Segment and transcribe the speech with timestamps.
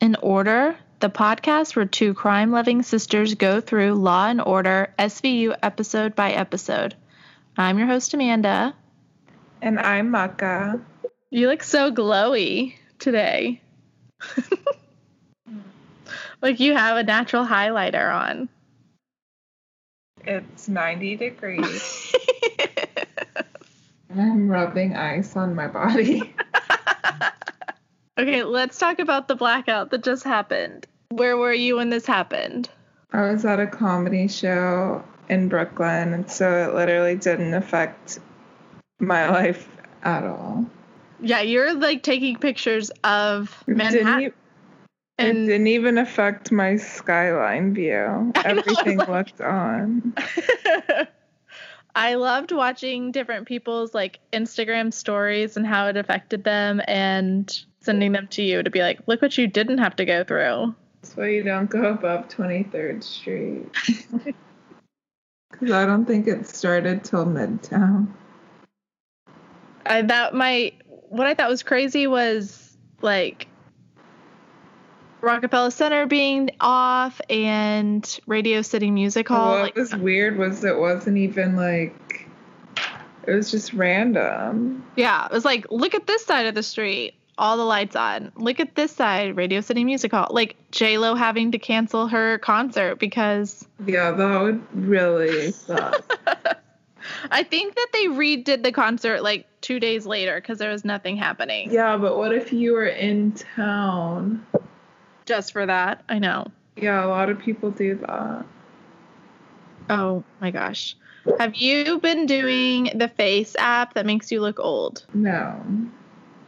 [0.00, 4.28] Welcome to Laws and Order, the podcast where two crime loving sisters go through Law
[4.28, 6.94] and Order SVU episode by episode.
[7.56, 8.74] I'm your host, Amanda.
[9.60, 10.80] And I'm Maka.
[11.30, 13.60] You look so glowy today.
[16.42, 18.48] like you have a natural highlighter on.
[20.24, 22.14] It's 90 degrees.
[24.16, 26.34] I'm rubbing ice on my body.
[28.20, 30.86] okay, let's talk about the blackout that just happened.
[31.10, 32.68] Where were you when this happened?
[33.12, 38.20] I was at a comedy show in Brooklyn, and so it literally didn't affect
[39.00, 39.68] my life
[40.02, 40.66] at all.
[41.20, 44.20] Yeah, you're like taking pictures of Manhattan.
[44.20, 44.34] Didn't
[45.18, 48.32] and it didn't even affect my skyline view.
[48.44, 50.14] Everything looked on.
[51.94, 58.12] I loved watching different people's like Instagram stories and how it affected them and sending
[58.12, 60.74] them to you to be like, look what you didn't have to go through.
[61.02, 64.34] That's why you don't go above 23rd Street.
[65.50, 68.06] Because I don't think it started till Midtown.
[69.84, 70.72] I that my
[71.08, 73.48] what I thought was crazy was like
[75.20, 79.52] Rockefeller Center being off and Radio City Music Hall.
[79.52, 82.28] What like, was weird was it wasn't even like
[83.26, 84.84] it was just random.
[84.96, 88.30] Yeah, it was like look at this side of the street, all the lights on.
[88.36, 90.28] Look at this side, Radio City Music Hall.
[90.30, 96.04] Like J Lo having to cancel her concert because yeah, that would really suck.
[97.30, 101.16] I think that they redid the concert like two days later because there was nothing
[101.16, 101.72] happening.
[101.72, 104.46] Yeah, but what if you were in town?
[105.30, 106.02] just for that.
[106.08, 106.48] I know.
[106.76, 108.44] Yeah, a lot of people do that.
[109.88, 110.96] Oh my gosh.
[111.38, 115.06] Have you been doing the face app that makes you look old?
[115.14, 115.62] No.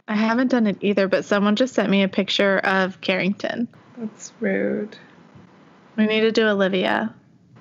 [0.07, 3.67] I haven't done it either, but someone just sent me a picture of Carrington.
[3.97, 4.97] That's rude.
[5.95, 7.13] We need to do Olivia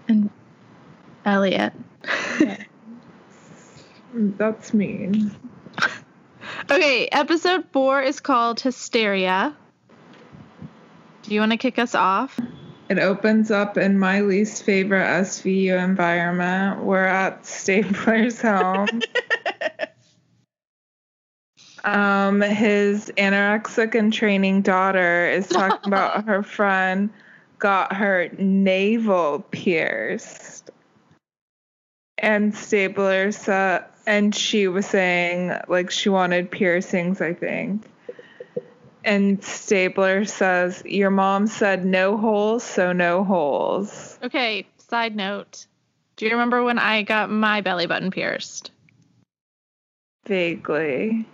[0.08, 0.30] and
[1.24, 1.72] Elliot.
[4.14, 5.34] That's mean.
[6.70, 9.56] okay, episode four is called Hysteria.
[11.22, 12.38] Do you want to kick us off?
[12.88, 16.82] It opens up in my least favorite SVU environment.
[16.82, 19.00] We're at Stabler's home.
[21.84, 27.10] um, his anorexic and training daughter is talking about her friend
[27.58, 30.70] got her navel pierced.
[32.18, 37.84] And Stabler said, and she was saying like she wanted piercings, I think.
[39.04, 44.18] And Stabler says, Your mom said no holes, so no holes.
[44.22, 45.66] Okay, side note.
[46.16, 48.70] Do you remember when I got my belly button pierced?
[50.26, 51.26] Vaguely.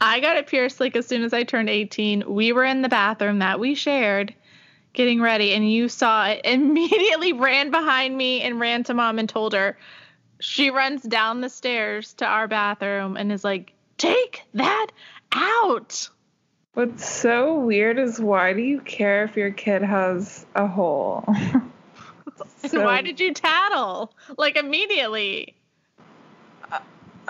[0.00, 2.24] I got it pierced like as soon as I turned 18.
[2.26, 4.34] We were in the bathroom that we shared
[4.92, 9.28] getting ready, and you saw it, immediately ran behind me and ran to mom and
[9.28, 9.78] told her.
[10.40, 14.86] She runs down the stairs to our bathroom and is like, Take that
[15.32, 16.08] out.
[16.72, 21.24] What's so weird is why do you care if your kid has a hole?
[22.66, 24.14] so, why did you tattle?
[24.38, 25.54] Like immediately.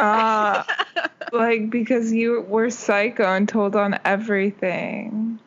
[0.00, 0.64] Uh,
[1.32, 5.38] like because you were psycho and told on everything.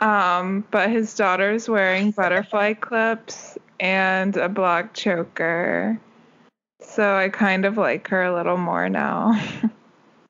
[0.00, 6.00] Um, but his daughter's wearing butterfly clips and a black choker.
[6.80, 9.40] So I kind of like her a little more now.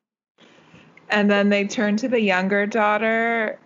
[1.09, 3.59] and then they turn to the younger daughter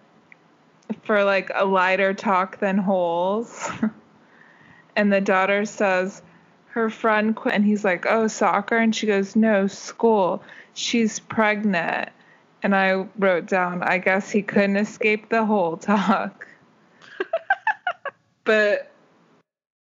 [1.04, 3.70] for like a lighter talk than holes.
[4.98, 6.22] and the daughter says
[6.74, 10.44] her friend quit and he's like, "Oh, soccer?" and she goes, "No, school.
[10.74, 12.10] She's pregnant."
[12.62, 16.48] And I wrote down, I guess he couldn't escape the whole talk.
[18.46, 18.94] but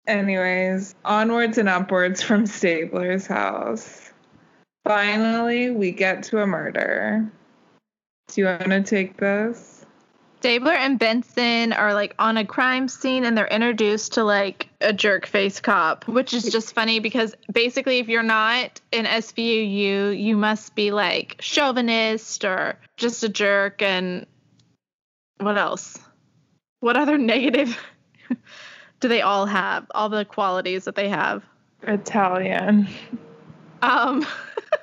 [0.05, 4.11] Anyways, onwards and upwards from Stabler's house.
[4.83, 7.31] Finally, we get to a murder.
[8.27, 9.72] Do you want to take this?
[10.43, 14.91] Stabler and Benson are like on a crime scene and they're introduced to like a
[14.91, 20.35] jerk face cop, which is just funny because basically, if you're not in SVU, you
[20.35, 23.81] must be like chauvinist or just a jerk.
[23.81, 24.25] And
[25.37, 25.97] what else?
[26.81, 27.77] What other negative?
[28.99, 29.85] do they all have?
[29.95, 31.41] All the qualities that they have?
[31.83, 32.89] Italian.
[33.81, 34.25] Um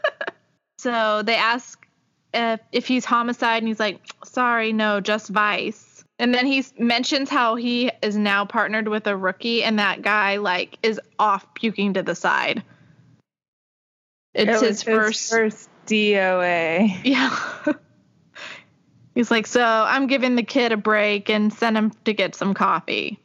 [0.79, 1.87] so they ask
[2.32, 7.31] if if he's homicide and he's like, "Sorry, no, just vice." And then he mentions
[7.31, 11.94] how he is now partnered with a rookie and that guy like is off puking
[11.94, 12.62] to the side.
[14.35, 17.00] It's it his first first DOA.
[17.05, 17.37] Yeah.
[19.15, 22.55] He's like, so I'm giving the kid a break and send him to get some
[22.55, 23.19] coffee.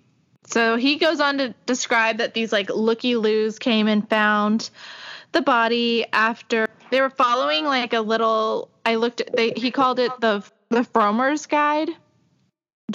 [0.48, 4.70] So he goes on to describe that these like looky loos came and found
[5.32, 8.70] the body after they were following like a little.
[8.86, 9.36] I looked at.
[9.36, 11.90] They, he called it the the Frommer's Guide,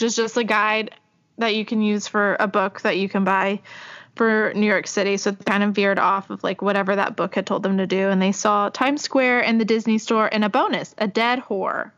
[0.01, 0.95] is just a guide
[1.39, 3.61] that you can use for a book that you can buy
[4.17, 5.17] for New York City.
[5.17, 7.87] So it kind of veered off of like whatever that book had told them to
[7.87, 8.09] do.
[8.09, 11.93] And they saw Times Square and the Disney store and a bonus, a dead whore.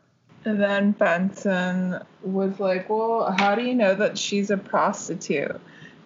[0.45, 5.59] And then Benson was like, Well, how do you know that she's a prostitute?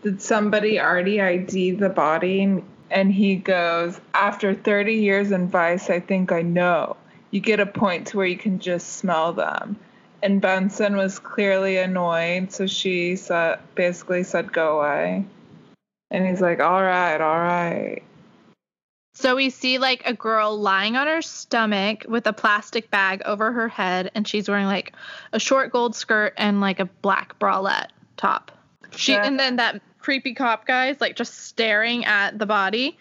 [0.03, 2.63] Did somebody already ID the body?
[2.89, 6.97] And he goes, After 30 years in Vice, I think I know.
[7.31, 9.77] You get a point to where you can just smell them.
[10.23, 15.25] And Benson was clearly annoyed, so she said, basically said, Go away.
[16.09, 18.01] And he's like, All right, all right.
[19.13, 23.51] So we see like a girl lying on her stomach with a plastic bag over
[23.51, 24.93] her head, and she's wearing like
[25.33, 28.51] a short gold skirt and like a black bralette top.
[28.91, 29.25] She Yeah.
[29.25, 32.97] and then that creepy cop guy is like just staring at the body,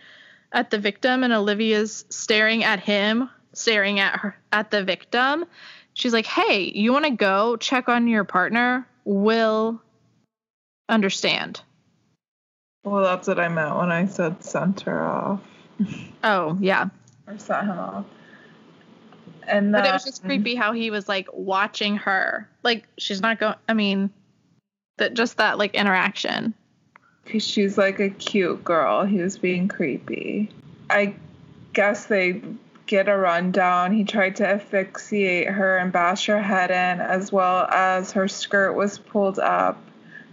[0.52, 5.44] at the victim, and Olivia's staring at him, staring at her at the victim.
[5.94, 8.86] She's like, "Hey, you want to go check on your partner?
[9.04, 9.80] Will
[10.88, 11.60] understand."
[12.84, 15.40] Well, that's what I meant when I said sent her off
[16.24, 16.88] Oh yeah,
[17.26, 18.04] or sent him off.
[19.46, 22.48] And But it was just creepy how he was like watching her.
[22.62, 23.54] Like she's not going.
[23.68, 24.10] I mean,
[24.98, 26.54] that just that like interaction.
[27.24, 29.04] Because she's like a cute girl.
[29.04, 30.50] He was being creepy.
[30.90, 31.14] I
[31.72, 32.42] guess they
[32.86, 33.92] get a rundown.
[33.92, 38.74] He tried to asphyxiate her and bash her head in, as well as her skirt
[38.74, 39.82] was pulled up.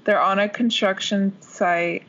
[0.04, 2.04] They're on a construction site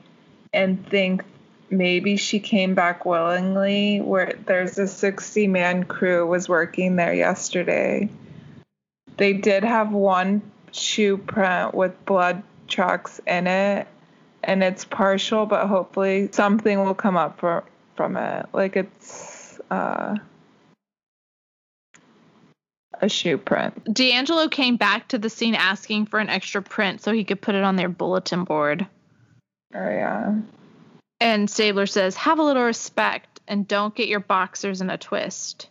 [0.53, 1.25] and think
[1.71, 4.01] maybe she came back willingly.
[4.01, 8.11] Where there's a 60 man crew was working there yesterday.
[9.17, 10.43] They did have one
[10.73, 13.87] shoe print with blood tracks in it
[14.43, 17.65] and it's partial, but hopefully something will come up for,
[17.97, 18.47] from it.
[18.53, 20.17] Like it's uh,
[23.01, 23.93] a shoe print.
[23.93, 27.55] D'Angelo came back to the scene asking for an extra print so he could put
[27.55, 28.87] it on their bulletin board.
[29.75, 30.37] Oh yeah.
[31.21, 35.69] And Stabler says, "Have a little respect and don't get your boxers in a twist."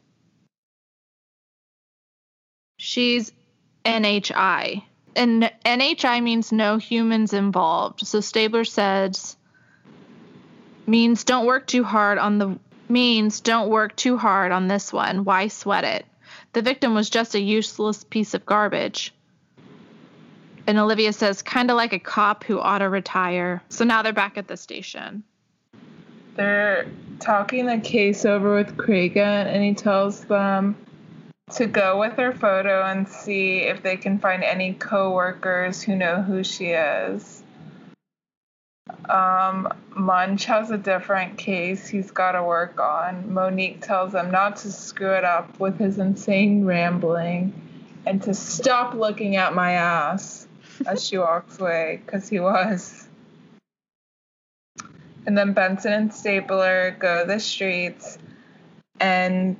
[2.78, 3.31] She's
[3.86, 4.84] NHI.
[5.16, 8.06] And NHI means no humans involved.
[8.06, 9.38] So Stabler says
[10.86, 12.60] means don't work too hard on the
[12.90, 15.24] means don't work too hard on this one.
[15.24, 16.06] Why sweat it?
[16.53, 19.13] The victim was just a useless piece of garbage.
[20.65, 23.61] And Olivia says, kind of like a cop who ought to retire.
[23.69, 25.23] So now they're back at the station.
[26.35, 26.88] They're
[27.19, 30.75] talking the case over with Cragen, and he tells them
[31.51, 36.21] to go with her photo and see if they can find any coworkers who know
[36.21, 37.43] who she is.
[39.09, 43.33] Um, Munch has a different case he's got to work on.
[43.33, 47.53] Monique tells him not to screw it up with his insane rambling
[48.05, 50.48] and to stop looking at my ass
[50.86, 53.08] as she walks away, because he was.
[55.25, 58.17] And then Benson and Stabler go the streets
[59.00, 59.58] and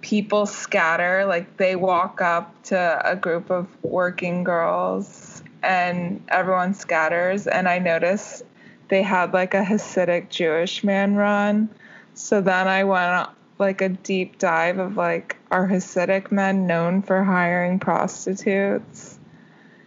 [0.00, 1.24] people scatter.
[1.26, 5.29] Like they walk up to a group of working girls
[5.62, 7.46] and everyone scatters.
[7.46, 8.44] And I noticed
[8.88, 11.68] they had like a Hasidic Jewish man run.
[12.14, 13.28] So then I went
[13.60, 19.18] like a deep dive of like are Hasidic men known for hiring prostitutes?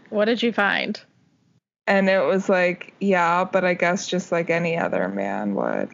[0.09, 1.01] What did you find?
[1.87, 5.89] And it was like, yeah, but I guess just like any other man would.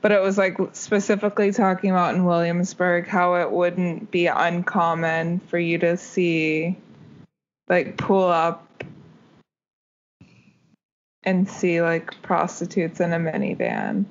[0.00, 5.58] But it was like specifically talking about in Williamsburg how it wouldn't be uncommon for
[5.58, 6.76] you to see
[7.68, 8.67] like pull up
[11.28, 14.06] and see like prostitutes in a minivan.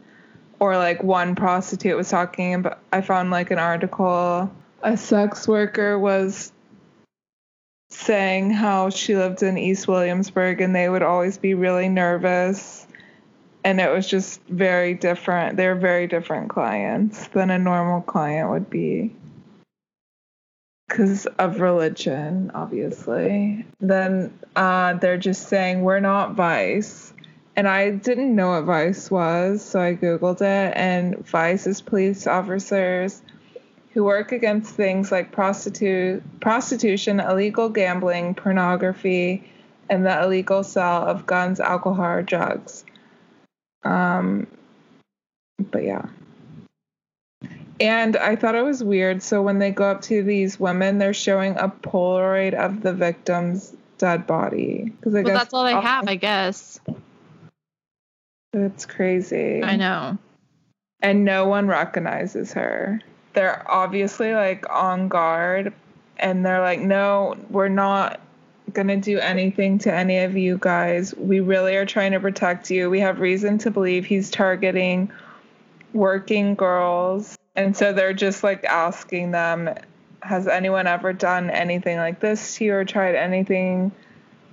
[0.59, 4.51] Or like one prostitute was talking about I found like an article
[4.83, 6.51] a sex worker was
[7.89, 12.85] saying how she lived in East Williamsburg and they would always be really nervous.
[13.63, 15.57] And it was just very different.
[15.57, 19.13] They're very different clients than a normal client would be.
[20.87, 23.65] Because of religion, obviously.
[23.79, 27.13] Then uh, they're just saying, we're not Vice.
[27.55, 30.73] And I didn't know what Vice was, so I Googled it.
[30.77, 33.21] And Vice is police officers
[33.97, 39.43] who work against things like prostitu- prostitution, illegal gambling, pornography,
[39.89, 42.85] and the illegal sale of guns, alcohol, or drugs.
[43.83, 44.45] Um,
[45.57, 46.05] but yeah.
[47.79, 49.21] And I thought it was weird.
[49.21, 53.75] So when they go up to these women, they're showing a Polaroid of the victim's
[53.97, 54.91] dead body.
[54.97, 56.79] Because I Well, guess that's all they have, I guess.
[58.53, 59.63] That's crazy.
[59.63, 60.17] I know.
[61.01, 63.01] And no one recognizes her.
[63.33, 65.73] They're obviously like on guard,
[66.17, 68.19] and they're like, "No, we're not
[68.73, 71.13] gonna do anything to any of you guys.
[71.15, 72.89] We really are trying to protect you.
[72.89, 75.11] We have reason to believe he's targeting
[75.93, 79.69] working girls." And so they're just like asking them,
[80.21, 83.91] "Has anyone ever done anything like this to you or tried anything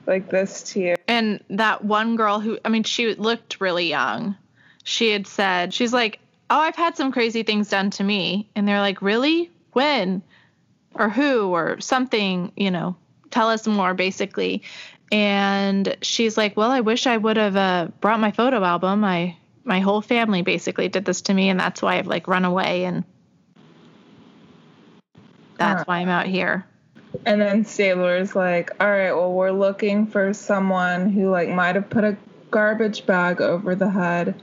[0.07, 4.37] like this to you?" And that one girl who, I mean, she looked really young.
[4.85, 6.19] She had said, she's like,
[6.51, 8.49] Oh, I've had some crazy things done to me.
[8.55, 9.51] And they're like, Really?
[9.73, 10.23] When?
[10.95, 11.49] Or who?
[11.49, 12.97] Or something, you know,
[13.31, 14.63] tell us more, basically.
[15.13, 19.05] And she's like, Well, I wish I would have uh, brought my photo album.
[19.05, 21.49] I, my whole family basically did this to me.
[21.49, 22.85] And that's why I've like run away.
[22.85, 23.05] And
[25.57, 25.85] that's Huh.
[25.87, 26.67] why I'm out here.
[27.27, 31.89] And then Stabler's like, all right, well, we're looking for someone who like might have
[31.89, 32.17] put a
[32.51, 34.35] garbage bag over the head.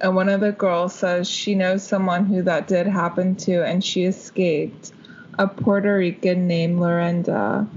[0.00, 3.84] And one of the girls says she knows someone who that did happen to, and
[3.84, 4.92] she escaped.
[5.38, 7.68] A Puerto Rican named Lorenda.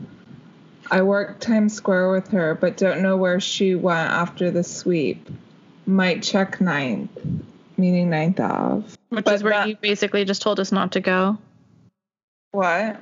[0.92, 5.30] I worked Times Square with her, but don't know where she went after the sweep.
[5.88, 7.12] Might check ninth,
[7.78, 8.88] meaning ninth Ave.
[9.10, 11.38] Which But is where that- you basically just told us not to go.
[12.52, 12.98] What?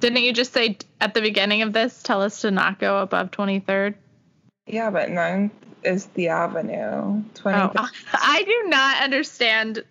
[0.00, 3.30] Didn't you just say at the beginning of this, tell us to not go above
[3.30, 3.94] 23rd?
[4.66, 5.52] Yeah, but ninth
[5.84, 7.22] is the avenue.
[7.34, 9.84] 20th Oh, I do not understand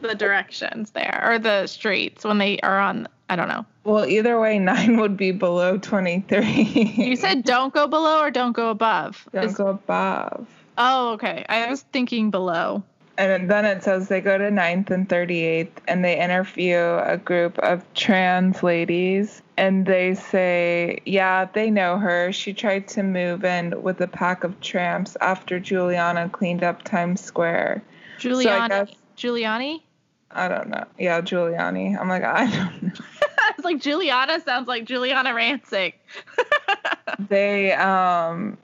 [0.00, 3.66] the directions there or the streets when they are on, I don't know.
[3.84, 6.94] Well, either way, nine would be below 23.
[6.96, 9.28] You said don't go below or don't go above.
[9.32, 10.46] don't Is- go above.
[10.78, 11.44] Oh, okay.
[11.48, 12.82] I was thinking below.
[13.16, 17.58] And then it says they go to 9th and 38th and they interview a group
[17.60, 19.40] of trans ladies.
[19.56, 22.32] And they say, yeah, they know her.
[22.32, 27.20] She tried to move in with a pack of tramps after Juliana cleaned up Times
[27.20, 27.84] Square.
[28.18, 28.68] Giuliani.
[28.68, 29.80] guess- Giuliani?
[30.32, 30.84] I don't know.
[30.98, 31.96] Yeah, Giuliani.
[31.96, 33.04] I'm like, I don't know.
[33.50, 35.94] it's like, Juliana sounds like Giuliana Rancic.
[37.28, 38.58] they um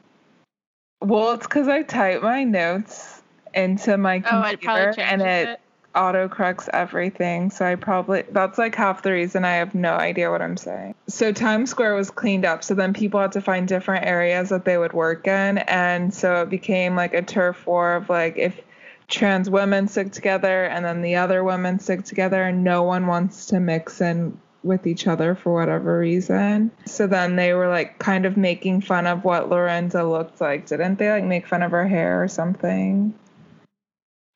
[1.01, 3.23] well it's because i type my notes
[3.55, 5.61] into my oh, computer change and it, it.
[5.95, 10.31] auto corrects everything so i probably that's like half the reason i have no idea
[10.31, 13.67] what i'm saying so times square was cleaned up so then people had to find
[13.67, 17.97] different areas that they would work in and so it became like a turf war
[17.97, 18.61] of like if
[19.09, 23.47] trans women stick together and then the other women stick together and no one wants
[23.47, 26.71] to mix in with each other for whatever reason.
[26.85, 30.67] So then they were like kind of making fun of what Lorenza looked like.
[30.67, 33.15] Didn't they like make fun of her hair or something?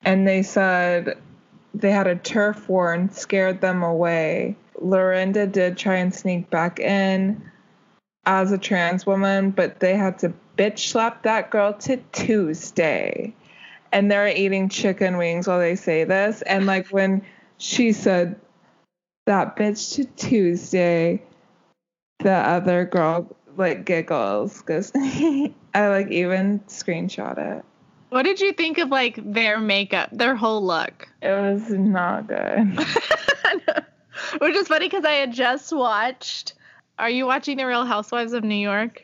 [0.03, 1.19] And they said
[1.75, 4.57] they had a turf war and scared them away.
[4.81, 7.51] Lorinda did try and sneak back in
[8.27, 13.35] as a trans woman, but they had to bitch slap that girl to Tuesday.
[13.93, 16.43] And they're eating chicken wings while they say this.
[16.43, 17.23] And like when
[17.59, 18.41] she said
[19.27, 21.23] that bitch to Tuesday,
[22.21, 27.65] the other girl like giggles because I like even screenshot it.
[28.11, 31.09] What did you think of like their makeup, their whole look?
[31.21, 32.79] It was not good.
[34.39, 36.55] Which is funny because I had just watched.
[36.99, 39.03] Are you watching The Real Housewives of New York?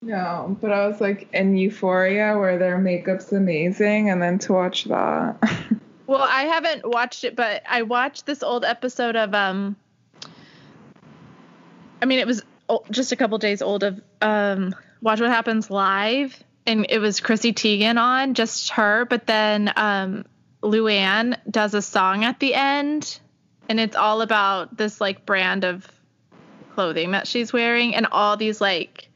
[0.00, 4.84] No, but I was like in Euphoria where their makeup's amazing, and then to watch
[4.84, 5.36] that.
[6.08, 9.76] Well, I haven't watched it, but I watched this old episode of um.
[12.00, 12.42] I mean, it was
[12.90, 14.74] just a couple days old of um.
[15.02, 19.04] Watch What Happens Live, and it was Chrissy Teigen on, just her.
[19.04, 20.24] But then um,
[20.62, 23.20] Luann does a song at the end,
[23.68, 25.86] and it's all about this like brand of
[26.74, 29.10] clothing that she's wearing, and all these like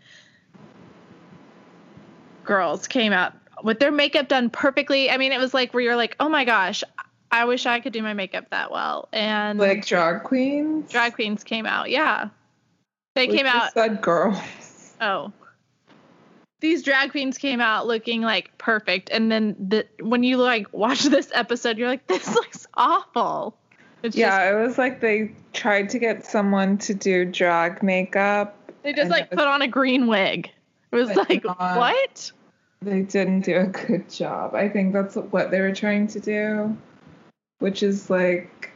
[2.44, 5.10] girls came out with their makeup done perfectly.
[5.10, 6.82] I mean, it was like where you're like, oh my gosh,
[7.30, 9.08] I wish I could do my makeup that well.
[9.12, 10.90] And like drag queens.
[10.90, 11.90] drag queens came out.
[11.90, 12.28] Yeah,
[13.14, 13.72] they We came just out.
[13.74, 14.38] Said girls.
[15.00, 15.32] Oh,
[16.60, 21.02] these drag queens came out looking like perfect, and then the when you like watch
[21.02, 23.56] this episode, you're like, this looks awful.
[24.04, 28.56] It's Yeah, it was like they tried to get someone to do drag makeup.
[28.84, 30.50] they just like was- put on a green wig.
[30.92, 32.30] It was like not- uh, what?
[32.82, 34.54] They didn't do a good job.
[34.54, 36.76] I think that's what they were trying to do,
[37.60, 38.72] which is like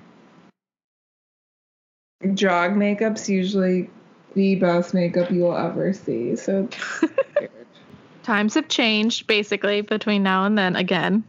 [2.34, 3.90] drag makeup's usually
[4.34, 6.36] the best makeup you'll ever see.
[6.36, 6.68] So.
[8.22, 11.25] Times have changed basically between now and then again.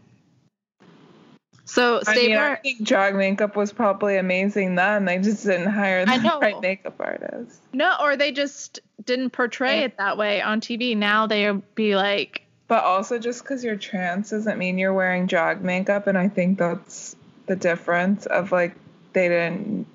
[1.65, 5.05] So I mean, Stabler, I think drag makeup was probably amazing then.
[5.05, 6.39] They just didn't hire I the know.
[6.39, 7.59] right makeup artist.
[7.73, 9.85] no, or they just didn't portray Yeah.
[9.85, 10.95] it that way on TV.
[10.95, 15.63] Now they'll be like, But also, just because you're trans doesn't mean you're wearing drag
[15.63, 18.75] makeup, and I think that's the difference of like
[19.13, 19.87] they didn't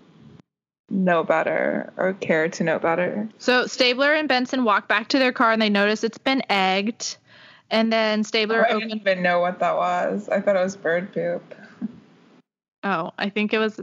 [0.88, 3.28] know better or care to know better.
[3.38, 7.16] so Stabler and Benson walk back to their car and they notice it's been egged.
[7.70, 10.28] And then Stabler oh, I didn't even know what that was.
[10.28, 11.54] I thought it was bird poop.
[12.84, 13.80] Oh, I think it was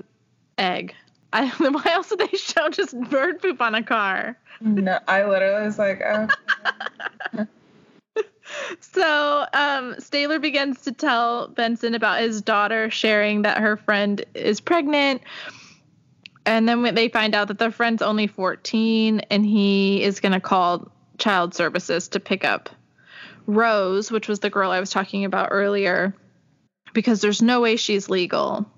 [0.59, 0.93] egg.
[1.33, 4.37] I, why else would they show just bird poop on a car?
[4.61, 7.47] No, I literally was like, oh,
[8.81, 14.61] So um, Stabler begins to tell Benson about his daughter sharing that her friend is
[14.61, 15.21] pregnant.
[16.45, 20.39] And then they find out that their friend's only 14 and he is going to
[20.39, 22.69] call child services to pick up
[23.45, 26.15] Rose, which was the girl I was talking about earlier,
[26.93, 28.69] because there's no way she's legal.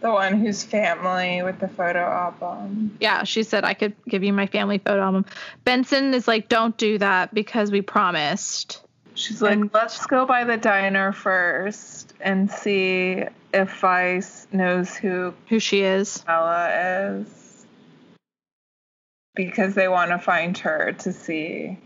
[0.00, 2.96] The one whose family with the photo album.
[3.00, 5.26] Yeah, she said I could give you my family photo album.
[5.64, 8.82] Benson is like, don't do that because we promised.
[9.14, 15.58] She's like, let's go by the diner first and see if Vice knows who Who
[15.58, 16.18] she is.
[16.18, 17.66] Bella is.
[19.34, 21.78] Because they want to find her to see.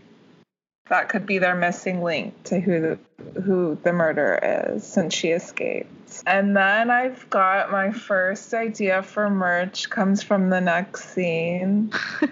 [0.89, 4.39] That could be their missing link to who the who the murderer
[4.69, 6.23] is since she escaped.
[6.27, 11.91] And then I've got my first idea for merch comes from the next scene.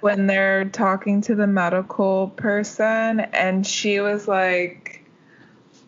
[0.00, 5.04] when they're talking to the medical person and she was like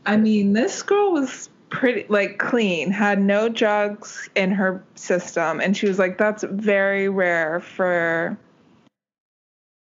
[0.07, 5.77] I mean, this girl was pretty like clean, had no drugs in her system and
[5.77, 8.39] she was like that's very rare for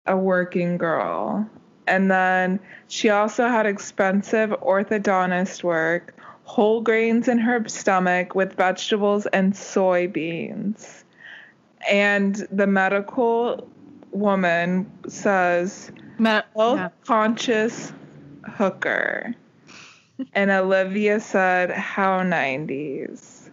[0.06, 1.48] a working girl.
[1.88, 9.26] And then she also had expensive orthodontist work, whole grains in her stomach with vegetables
[9.28, 11.04] and soybeans.
[11.90, 13.68] And the medical
[14.12, 16.90] woman says, Me- health yeah.
[17.06, 17.92] conscious
[18.48, 19.36] hooker.
[20.34, 23.50] and Olivia said, How 90s.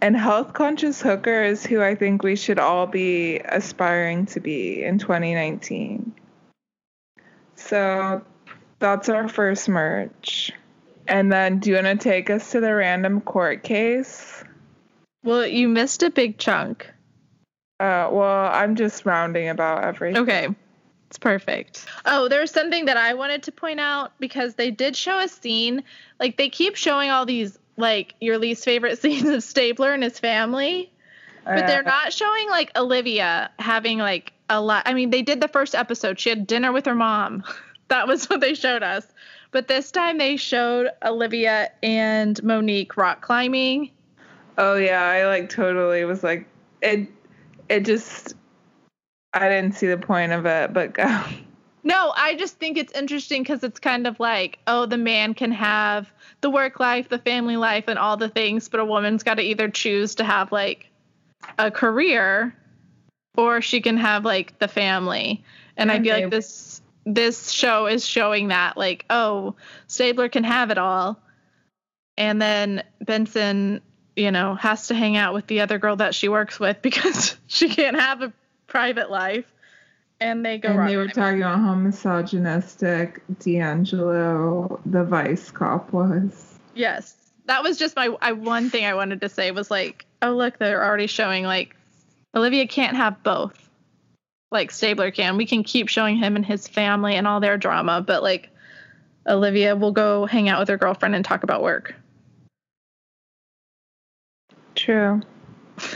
[0.00, 4.84] And health conscious hooker is who I think we should all be aspiring to be
[4.84, 6.12] in 2019.
[7.58, 8.22] So
[8.78, 10.52] that's our first merch.
[11.06, 14.44] And then do you want to take us to the random court case?
[15.24, 16.86] Well, you missed a big chunk.
[17.80, 20.22] Uh, well, I'm just rounding about everything.
[20.22, 20.48] Okay.
[21.08, 21.86] It's perfect.
[22.04, 25.82] Oh, there's something that I wanted to point out because they did show a scene.
[26.20, 30.18] Like they keep showing all these like your least favorite scenes of Stabler and his
[30.18, 30.92] family,
[31.44, 34.82] but they're Uh, not showing like Olivia having like a lot.
[34.86, 36.18] I mean, they did the first episode.
[36.18, 37.44] She had dinner with her mom.
[37.88, 39.06] that was what they showed us.
[39.50, 43.90] But this time they showed Olivia and Monique rock climbing.
[44.58, 46.46] Oh yeah, I like totally was like
[46.82, 47.08] it.
[47.68, 48.34] It just
[49.32, 51.24] I didn't see the point of it, but go.
[51.84, 55.52] No, I just think it's interesting because it's kind of like, oh, the man can
[55.52, 59.36] have the work life, the family life, and all the things, but a woman's got
[59.36, 60.90] to either choose to have like
[61.58, 62.54] a career
[63.36, 65.44] or she can have like the family.
[65.76, 69.54] And I feel like this this show is showing that like, oh,
[69.86, 71.20] Stabler can have it all.
[72.16, 73.80] And then Benson,
[74.16, 77.36] you know, has to hang out with the other girl that she works with because
[77.46, 78.32] she can't have a
[78.66, 79.46] private life.
[80.20, 86.58] And they go and they were talking about how misogynistic D'Angelo, the vice cop, was.
[86.74, 87.14] Yes.
[87.46, 90.58] That was just my I, one thing I wanted to say was like, oh look,
[90.58, 91.76] they're already showing like
[92.34, 93.68] Olivia can't have both.
[94.50, 95.36] Like Stabler can.
[95.36, 98.50] We can keep showing him and his family and all their drama, but like
[99.26, 101.94] Olivia will go hang out with her girlfriend and talk about work.
[104.74, 105.20] True.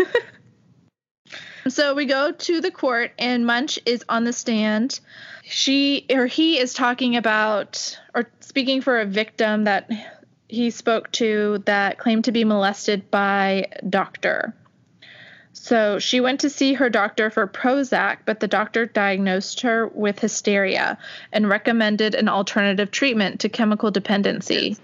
[1.69, 4.99] So we go to the court and Munch is on the stand.
[5.45, 9.89] She or he is talking about or speaking for a victim that
[10.49, 14.55] he spoke to that claimed to be molested by doctor.
[15.53, 20.19] So she went to see her doctor for Prozac, but the doctor diagnosed her with
[20.19, 20.99] hysteria
[21.33, 24.77] and recommended an alternative treatment to chemical dependency.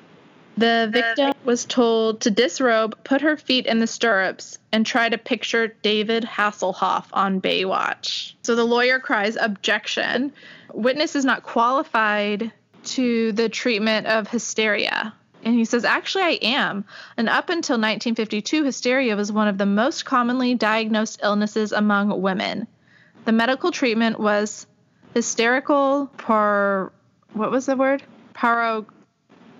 [0.56, 5.16] The victim was told to disrobe, put her feet in the stirrups, and try to
[5.16, 8.34] picture David Hasselhoff on Baywatch.
[8.42, 10.32] So the lawyer cries objection.
[10.72, 12.50] Witness is not qualified
[12.84, 15.14] to the treatment of hysteria.
[15.44, 16.84] And he says, Actually, I am.
[17.16, 22.66] And up until 1952, hysteria was one of the most commonly diagnosed illnesses among women.
[23.24, 24.66] The medical treatment was
[25.14, 26.92] hysterical par.
[27.32, 28.02] What was the word?
[28.34, 28.86] Paro.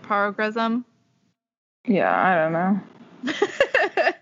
[0.02, 0.84] Paroxysm.
[1.86, 2.80] Yeah, I don't know.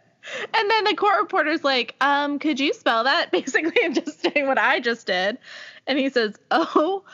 [0.54, 3.30] and then the court reporter's like, um, could you spell that?
[3.32, 5.38] Basically, I'm just saying what I just did.
[5.86, 7.04] And he says, O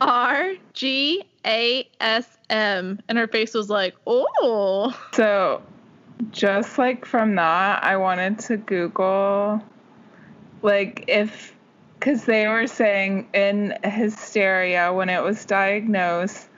[0.00, 3.00] R G A S M.
[3.08, 4.98] And her face was like, oh.
[5.12, 5.62] So,
[6.30, 9.62] just like from that, I wanted to Google,
[10.62, 11.54] like, if,
[11.98, 16.48] because they were saying in hysteria when it was diagnosed,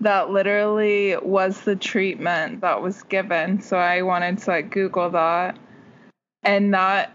[0.00, 3.60] that literally was the treatment that was given.
[3.60, 5.58] So I wanted to like Google that.
[6.42, 7.14] And that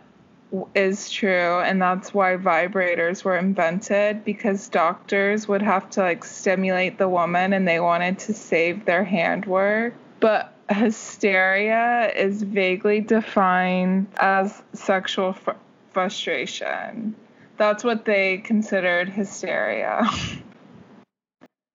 [0.75, 1.59] is true.
[1.59, 7.53] And that's why vibrators were invented because doctors would have to like stimulate the woman
[7.53, 9.93] and they wanted to save their handwork.
[10.19, 15.51] But hysteria is vaguely defined as sexual fr-
[15.91, 17.15] frustration.
[17.57, 20.03] That's what they considered hysteria.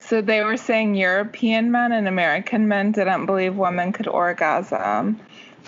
[0.04, 5.20] So they were saying European men and American men didn't believe women could orgasm.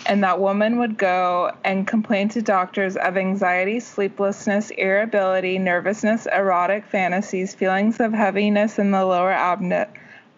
[0.07, 6.87] And that woman would go and complain to doctors of anxiety, sleeplessness, irritability, nervousness, erotic
[6.87, 9.33] fantasies, feelings of heaviness in the lower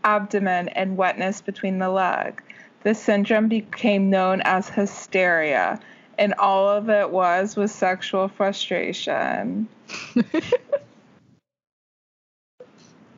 [0.04, 2.42] abdomen, and wetness between the leg.
[2.82, 5.80] This syndrome became known as hysteria,
[6.18, 9.68] and all of it was was sexual frustration.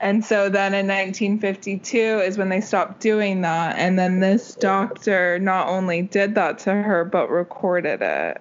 [0.00, 3.76] And so then in 1952 is when they stopped doing that.
[3.78, 8.40] And then this doctor not only did that to her, but recorded it.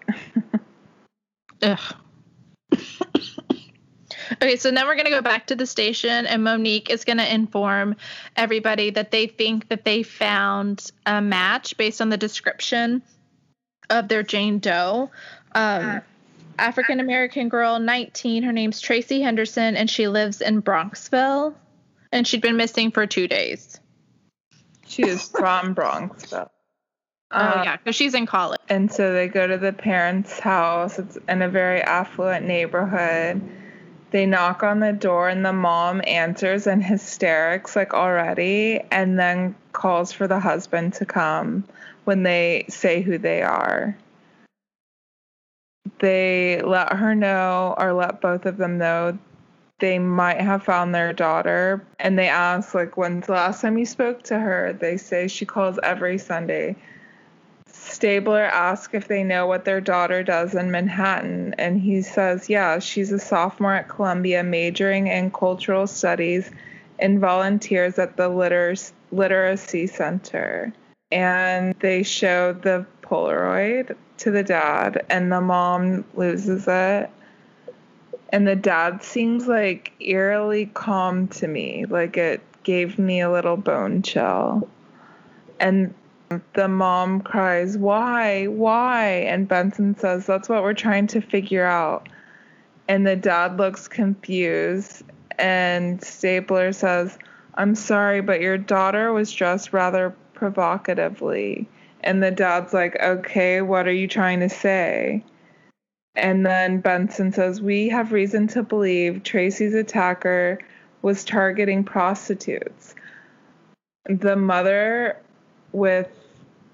[1.63, 1.95] Ugh.
[4.33, 7.17] okay, so now we're going to go back to the station, and Monique is going
[7.17, 7.95] to inform
[8.35, 13.01] everybody that they think that they found a match based on the description
[13.89, 15.09] of their Jane Doe.
[15.53, 16.01] Um,
[16.59, 18.43] African American girl, 19.
[18.43, 21.55] Her name's Tracy Henderson, and she lives in Bronxville.
[22.11, 23.79] And she'd been missing for two days.
[24.85, 26.49] She is from Bronxville.
[27.31, 28.61] Oh, uh, yeah, because she's in college.
[28.69, 30.97] And so they go to the parents' house.
[30.97, 33.41] It's in a very affluent neighborhood.
[34.11, 39.55] They knock on the door, and the mom answers in hysterics, like already, and then
[39.73, 41.65] calls for the husband to come
[42.05, 43.97] when they say who they are
[45.99, 49.17] they let her know or let both of them know
[49.79, 51.85] they might have found their daughter.
[51.99, 54.73] And they ask like when's the last time you spoke to her?
[54.73, 56.75] They say she calls every sunday.
[57.67, 61.53] Stabler asks if they know what their daughter does in manhattan.
[61.57, 66.49] And he says yeah she's a sophomore at columbia majoring in cultural studies
[66.99, 68.75] and volunteers at the liter-
[69.11, 70.73] literacy center.
[71.11, 77.09] And they show the polaroid to the dad and the mom loses it.
[78.29, 81.85] And the dad seems like eerily calm to me.
[81.85, 84.69] Like it gave me a little bone chill
[85.59, 85.93] and
[86.53, 88.47] the mom cries why?
[88.47, 89.05] Why?
[89.07, 92.09] And benson says that's what we're trying to figure out.
[92.89, 95.03] And the dad looks confused
[95.37, 97.17] and Stabler says
[97.55, 101.67] i'm sorry but your daughter was dressed rather provocatively
[102.07, 105.25] and the dad's like, okay, what are you trying to say?
[106.15, 110.57] And then Benson says, We have reason to believe Tracy's attacker
[111.01, 112.95] was targeting prostitutes.
[114.05, 115.17] The mother,
[115.73, 116.07] with,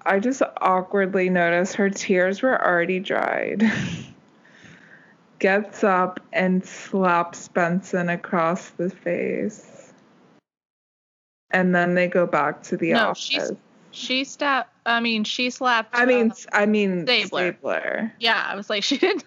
[0.06, 3.68] I just awkwardly noticed her tears were already dried,
[5.40, 9.92] gets up and slaps Benson across the face.
[11.50, 13.18] And then they go back to the no, office.
[13.18, 13.52] She's,
[13.94, 14.68] she stabbed.
[14.84, 15.90] I mean, she slapped.
[15.94, 17.52] I mean, uh, I mean, Stabler.
[17.52, 18.12] Stabler.
[18.18, 19.24] Yeah, I was like, she did.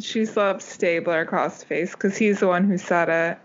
[0.00, 3.38] she slapped Stabler across the face because he's the one who said it.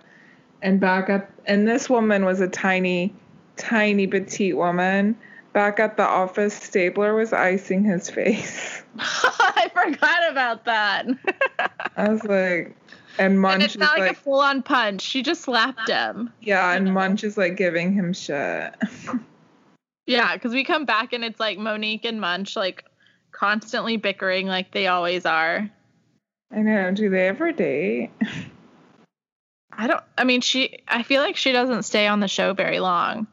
[0.61, 3.13] And back up, and this woman was a tiny,
[3.57, 5.17] tiny petite woman.
[5.53, 8.81] Back at the office, Stabler was icing his face.
[8.99, 11.05] I forgot about that.
[11.97, 12.75] I was like,
[13.17, 15.01] and Munch and it's not like, like, a full on punch.
[15.01, 16.32] She just slapped him.
[16.41, 18.73] Yeah, and Munch is like giving him shit.
[20.06, 22.84] yeah, because we come back and it's like Monique and Munch like
[23.32, 25.69] constantly bickering like they always are.
[26.51, 26.91] I know.
[26.91, 28.12] Do they ever date?
[29.71, 30.04] I don't.
[30.17, 30.80] I mean, she.
[30.88, 33.28] I feel like she doesn't stay on the show very long.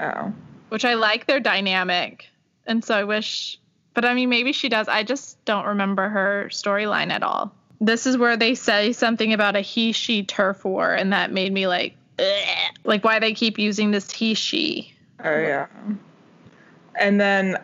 [0.00, 0.32] Oh.
[0.68, 2.26] Which I like their dynamic,
[2.66, 3.60] and so I wish.
[3.92, 4.88] But I mean, maybe she does.
[4.88, 9.56] I just don't remember her storyline at all this is where they say something about
[9.56, 12.24] a he she turf war and that made me like Ugh.
[12.84, 14.94] like why they keep using this he she.
[15.22, 15.66] Oh yeah.
[16.98, 17.58] And then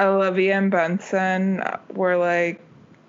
[0.00, 1.62] olivia and benson
[1.94, 2.60] were like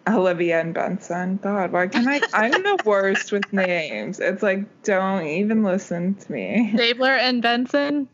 [0.08, 1.38] olivia and benson.
[1.42, 4.20] God why can i i'm the worst with names.
[4.20, 6.72] It's like don't even listen to me.
[6.76, 8.08] Stabler and benson?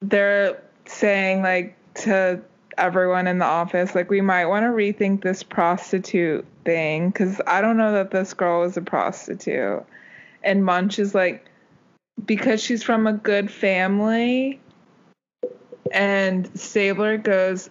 [0.00, 2.40] They're saying like to
[2.78, 3.94] everyone in the office.
[3.94, 8.34] Like we might want to rethink this prostitute thing because i don't know that this
[8.34, 9.84] girl was a prostitute.
[10.42, 11.46] And munch is like
[12.24, 14.60] because she's from a good family
[15.92, 17.70] and stabler goes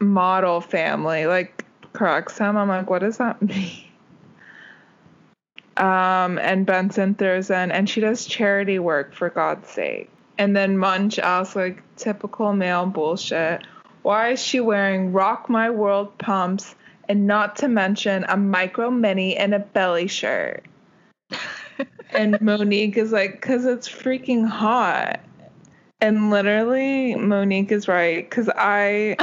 [0.00, 1.26] model family.
[1.26, 3.84] Like corrects him i'm like what does that mean?
[5.76, 10.10] Um and benson throws in and she does charity work for god's sake.
[10.38, 13.64] And then munch asks like typical male bullshit
[14.02, 16.74] why is she wearing Rock My World pumps
[17.08, 20.64] and not to mention a micro mini and a belly shirt?
[22.10, 25.20] and Monique is like, because it's freaking hot.
[26.00, 28.28] And literally, Monique is right.
[28.28, 29.16] Because I,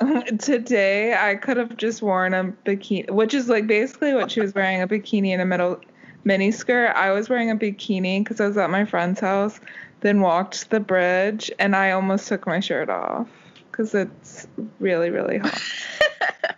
[0.38, 4.54] today, I could have just worn a bikini, which is like basically what she was
[4.54, 5.80] wearing a bikini and a middle
[6.24, 6.92] mini skirt.
[6.94, 9.60] I was wearing a bikini because I was at my friend's house,
[10.00, 13.28] then walked the bridge, and I almost took my shirt off
[13.72, 14.46] because it's
[14.78, 15.60] really really hot.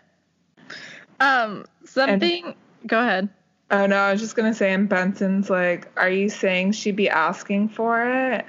[1.20, 2.44] um, something.
[2.44, 2.54] And,
[2.86, 3.28] go ahead.
[3.70, 4.72] Oh no, I was just gonna say.
[4.72, 8.44] And Benson's like, "Are you saying she'd be asking for it?"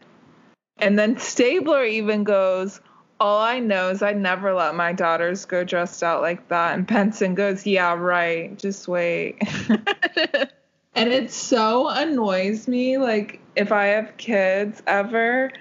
[0.77, 2.81] And then Stabler even goes,
[3.19, 6.85] "All I know is I'd never let my daughters go dressed out like that." And
[6.85, 8.57] Benson goes, "Yeah, right.
[8.57, 9.41] Just wait."
[10.95, 12.97] and it so annoys me.
[12.97, 15.51] Like if I have kids ever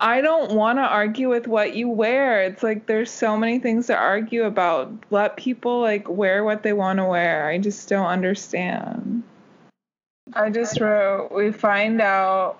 [0.00, 2.42] I don't want to argue with what you wear.
[2.42, 4.92] It's like there's so many things to argue about.
[5.10, 7.48] Let people like wear what they want to wear.
[7.48, 9.24] I just don't understand.
[10.34, 12.58] I just wrote we find out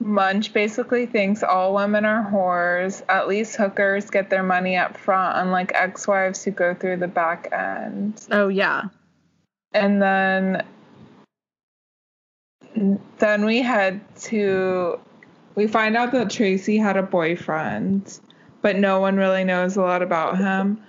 [0.00, 3.02] Munch basically thinks all women are whores.
[3.08, 7.08] At least hookers get their money up front, unlike ex wives who go through the
[7.08, 8.24] back end.
[8.30, 8.84] Oh, yeah.
[9.72, 10.64] And then
[13.18, 15.00] then we head to
[15.58, 18.20] we find out that Tracy had a boyfriend,
[18.62, 20.80] but no one really knows a lot about him.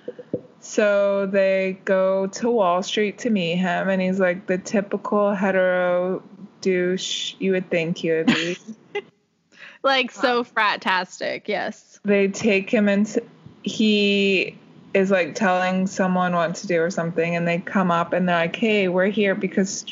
[0.60, 6.22] So they go to Wall Street to meet him, and he's like the typical hetero
[6.62, 8.58] douche you would think he would be.
[9.84, 12.00] like so um, fratastic, yes.
[12.06, 13.24] They take him into
[13.64, 14.56] he
[14.94, 18.42] is like telling someone what to do or something, and they come up and they're
[18.42, 19.84] like, "Hey, we're here because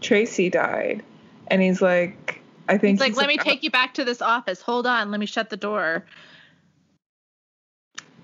[0.00, 1.02] Tracy died,"
[1.48, 2.37] and he's like,
[2.68, 4.60] I think he's like, let me take you back to this office.
[4.60, 6.04] Hold on, let me shut the door.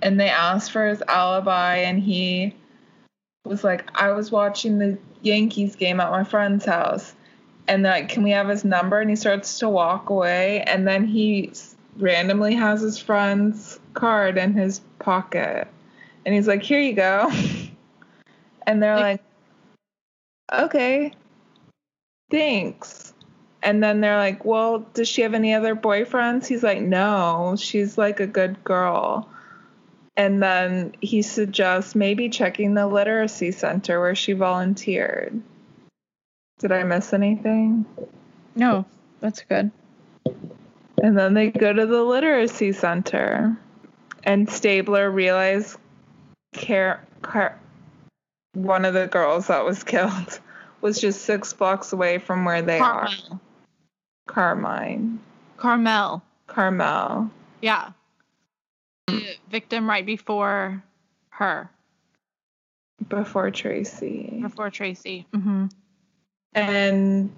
[0.02, 2.54] And they asked for his alibi, and he
[3.46, 7.14] was like, I was watching the Yankees game at my friend's house.
[7.66, 9.00] And they're like, can we have his number?
[9.00, 11.50] And he starts to walk away, and then he
[11.96, 15.68] randomly has his friend's card in his pocket.
[16.26, 17.32] And he's like, here you go.
[18.66, 19.22] and they're like,
[20.52, 21.12] like okay,
[22.30, 23.13] thanks.
[23.64, 26.46] And then they're like, well, does she have any other boyfriends?
[26.46, 29.26] He's like, no, she's like a good girl.
[30.16, 35.40] And then he suggests maybe checking the literacy center where she volunteered.
[36.58, 37.86] Did I miss anything?
[38.54, 38.84] No,
[39.20, 39.70] that's good.
[41.02, 43.56] And then they go to the literacy center.
[44.24, 45.78] And Stabler realized
[46.54, 47.58] Car- Car-
[48.52, 50.38] one of the girls that was killed
[50.82, 53.08] was just six blocks away from where they are.
[54.26, 55.20] Carmine.
[55.56, 56.22] Carmel.
[56.46, 57.30] Carmel.
[57.60, 57.90] Yeah.
[59.06, 60.82] The victim right before
[61.30, 61.70] her.
[63.08, 64.38] Before Tracy.
[64.42, 65.26] Before Tracy.
[65.34, 65.66] Mm-hmm.
[66.54, 67.30] And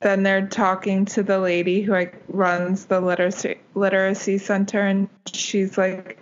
[0.00, 5.76] then they're talking to the lady who like runs the literacy literacy center, and she's
[5.76, 6.18] like,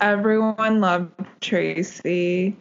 [0.00, 2.56] everyone loved Tracy.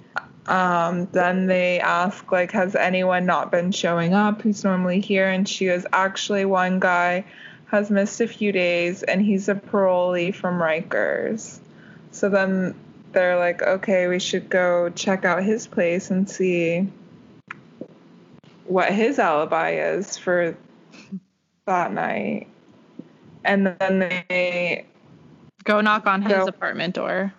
[0.47, 5.27] Um, then they ask, like, has anyone not been showing up who's normally here?
[5.27, 7.25] And she goes, actually, one guy
[7.67, 11.59] has missed a few days and he's a parolee from Rikers.
[12.11, 12.75] So then
[13.11, 16.87] they're like, okay, we should go check out his place and see
[18.65, 20.55] what his alibi is for
[21.65, 22.47] that night.
[23.43, 24.85] And then they
[25.63, 27.33] go knock on his go, apartment door.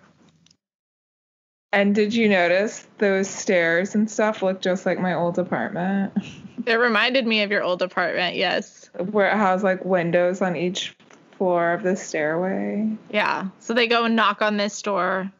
[1.73, 6.13] And did you notice those stairs and stuff look just like my old apartment?
[6.65, 8.89] It reminded me of your old apartment, yes.
[8.97, 10.97] Where it has like windows on each
[11.37, 12.97] floor of the stairway.
[13.09, 13.47] Yeah.
[13.59, 15.31] So they go and knock on this door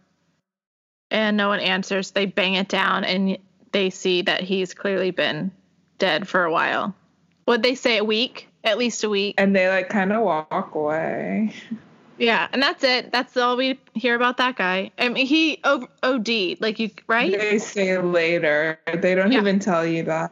[1.11, 2.11] and no one answers.
[2.11, 3.37] They bang it down and
[3.73, 5.51] they see that he's clearly been
[5.97, 6.95] dead for a while.
[7.45, 8.47] Would they say a week?
[8.63, 9.35] At least a week.
[9.37, 11.53] And they like kind of walk away.
[12.17, 13.11] Yeah, and that's it.
[13.11, 14.91] That's all we hear about that guy.
[14.97, 17.37] I mean, he OD'd, like you, right?
[17.37, 18.79] They say later.
[18.91, 19.39] They don't yeah.
[19.39, 20.31] even tell you that.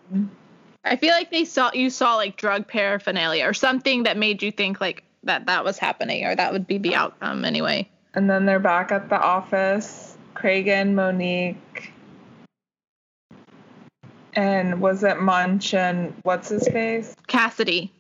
[0.83, 4.51] I feel like they saw you saw like drug paraphernalia or something that made you
[4.51, 7.89] think like that that was happening or that would be the outcome anyway.
[8.13, 10.17] And then they're back at the office.
[10.35, 11.93] Cragen, Monique,
[14.35, 17.15] and was it Munch and what's his face?
[17.27, 17.91] Cassidy.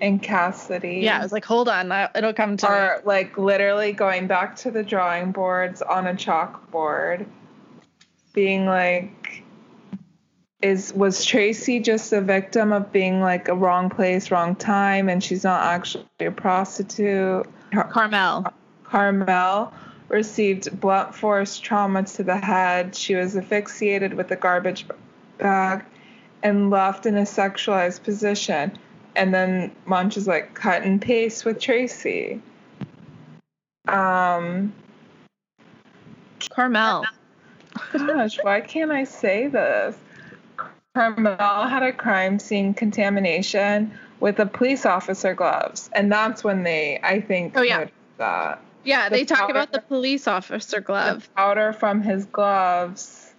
[0.00, 1.00] And Cassidy.
[1.02, 3.02] Yeah, I was like, hold on, it'll come to are me.
[3.04, 7.26] like literally going back to the drawing boards on a chalkboard,
[8.32, 9.42] being like,
[10.60, 15.22] is was Tracy just a victim of being like a wrong place, wrong time, and
[15.22, 17.46] she's not actually a prostitute?
[17.90, 18.52] Carmel.
[18.84, 19.72] Carmel
[20.08, 22.94] received blunt force trauma to the head.
[22.94, 24.86] She was asphyxiated with a garbage
[25.38, 25.84] bag
[26.42, 28.78] and left in a sexualized position.
[29.18, 32.40] And then Munch is like cut and paste with Tracy.
[33.88, 34.72] Um,
[36.50, 37.04] Carmel.
[37.92, 39.96] Gosh, why can't I say this?
[40.94, 47.00] Carmel had a crime scene contamination with a police officer gloves, and that's when they,
[47.02, 47.86] I think, oh yeah,
[48.18, 48.62] that.
[48.84, 51.24] Yeah, the they talk about the police officer glove.
[51.24, 53.34] The powder from his gloves.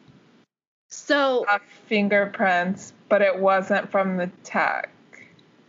[0.89, 1.45] So
[1.87, 4.89] fingerprints, but it wasn't from the tech.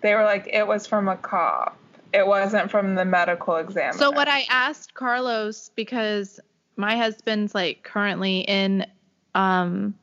[0.00, 1.76] They were like, it was from a cop.
[2.12, 3.98] It wasn't from the medical examiner.
[3.98, 6.40] So what I asked Carlos because
[6.76, 8.86] my husband's like currently in
[9.34, 9.94] um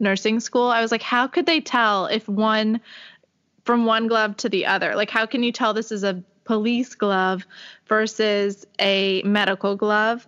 [0.00, 2.80] nursing school, I was like, how could they tell if one
[3.64, 4.96] from one glove to the other?
[4.96, 7.46] Like how can you tell this is a police glove
[7.86, 10.26] versus a medical glove?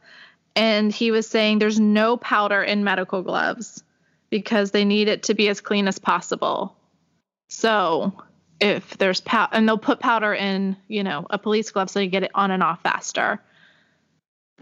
[0.55, 3.83] And he was saying there's no powder in medical gloves
[4.31, 6.77] because they need it to be as clean as possible.
[7.49, 8.13] So
[8.61, 12.09] if there's powder, and they'll put powder in, you know, a police glove so you
[12.09, 13.41] get it on and off faster.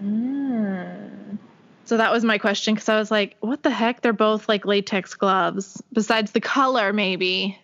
[0.03, 1.39] Mm.
[1.85, 4.01] So that was my question because I was like, what the heck?
[4.01, 5.83] They're both like latex gloves.
[5.93, 7.59] Besides the color, maybe.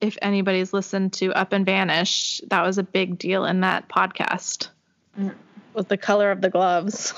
[0.00, 4.68] If anybody's listened to Up and Vanished, that was a big deal in that podcast.
[5.18, 5.34] Mm.
[5.74, 7.12] Was the color of the gloves.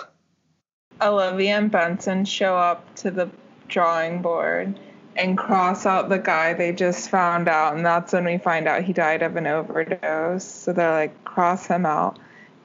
[1.00, 3.31] Olivia and Benson show up to the
[3.68, 4.78] drawing board
[5.16, 7.77] and cross out the guy they just found out.
[7.77, 10.44] And that's when we find out he died of an overdose.
[10.44, 12.18] So they're like, cross him out.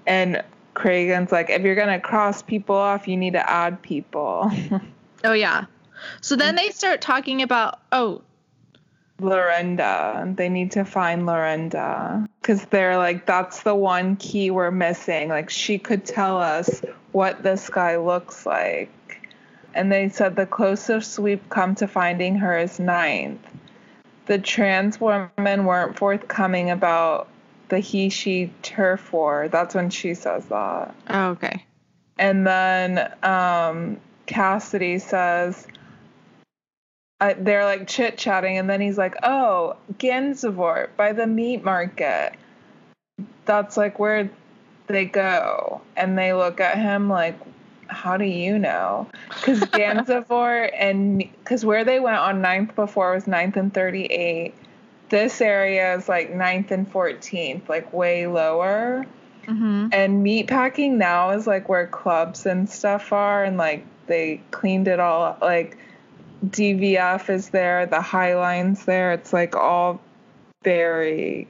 [0.05, 4.51] And Cragen's like, if you're going to cross people off, you need to add people.
[5.23, 5.65] oh, yeah.
[6.21, 8.21] So then they start talking about, oh,
[9.19, 10.31] Lorinda.
[10.35, 15.29] They need to find Lorinda because they're like, that's the one key we're missing.
[15.29, 16.81] Like, she could tell us
[17.11, 18.91] what this guy looks like
[19.77, 23.39] and they said the closest we've come to finding her is ninth.
[24.25, 27.29] The trans women weren't forthcoming about
[27.69, 29.47] the he, she, turf war.
[29.49, 30.95] That's when she says that.
[31.09, 31.63] Oh, okay.
[32.17, 35.67] And then um, Cassidy says,
[37.21, 42.33] uh, they're like chit chatting, and then he's like, oh, Gansevoort by the meat market.
[43.45, 44.29] That's like where
[44.87, 45.81] they go.
[45.95, 47.39] And they look at him like,
[47.87, 49.07] how do you know?
[49.29, 54.53] Because Gansevoort and because where they went on 9th before was 9th and 38.
[55.09, 59.05] This area is like 9th and 14th, like way lower.
[59.45, 59.87] Mm-hmm.
[59.93, 64.99] And meatpacking now is like where clubs and stuff are, and like they cleaned it
[64.99, 65.41] all up.
[65.41, 65.77] Like
[66.45, 69.13] DVF is there, the High Lines there.
[69.13, 70.01] It's like all
[70.63, 71.47] very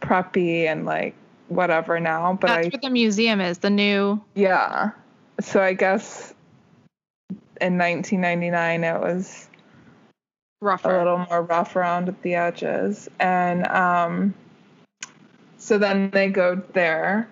[0.00, 1.14] preppy and like
[1.54, 2.38] whatever now.
[2.40, 3.58] But that's I, what the museum is.
[3.58, 4.22] The new.
[4.34, 4.90] Yeah.
[5.40, 6.34] So I guess
[7.60, 9.48] in 1999 it was
[10.60, 10.94] rougher.
[10.94, 14.34] a little more rough around the edges, and um,
[15.58, 17.28] so then they go there,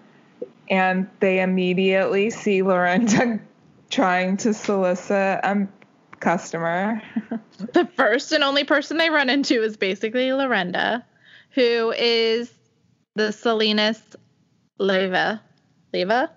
[0.68, 3.40] and they immediately see Lorinda
[3.90, 5.68] trying to solicit a
[6.20, 7.02] customer.
[7.72, 11.04] the first and only person they run into is basically Lorinda,
[11.50, 12.52] who is
[13.16, 14.00] the Selenis
[14.80, 15.40] Leyva.
[15.92, 16.30] Leyva?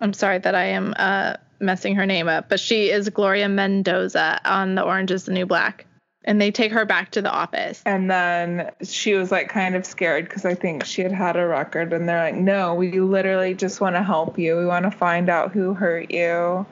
[0.00, 4.40] I'm sorry that I am uh, messing her name up, but she is Gloria Mendoza
[4.44, 5.86] on The Orange is the New Black.
[6.24, 7.82] And they take her back to the office.
[7.84, 11.44] And then she was like kind of scared because I think she had had a
[11.46, 11.92] record.
[11.92, 14.56] And they're like, no, we literally just want to help you.
[14.56, 16.64] We want to find out who hurt you.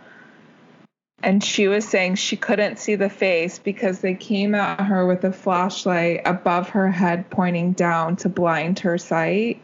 [1.23, 5.25] And she was saying she couldn't see the face because they came at her with
[5.25, 9.61] a flashlight above her head pointing down to blind her sight.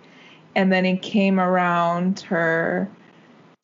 [0.55, 2.91] And then he came around her,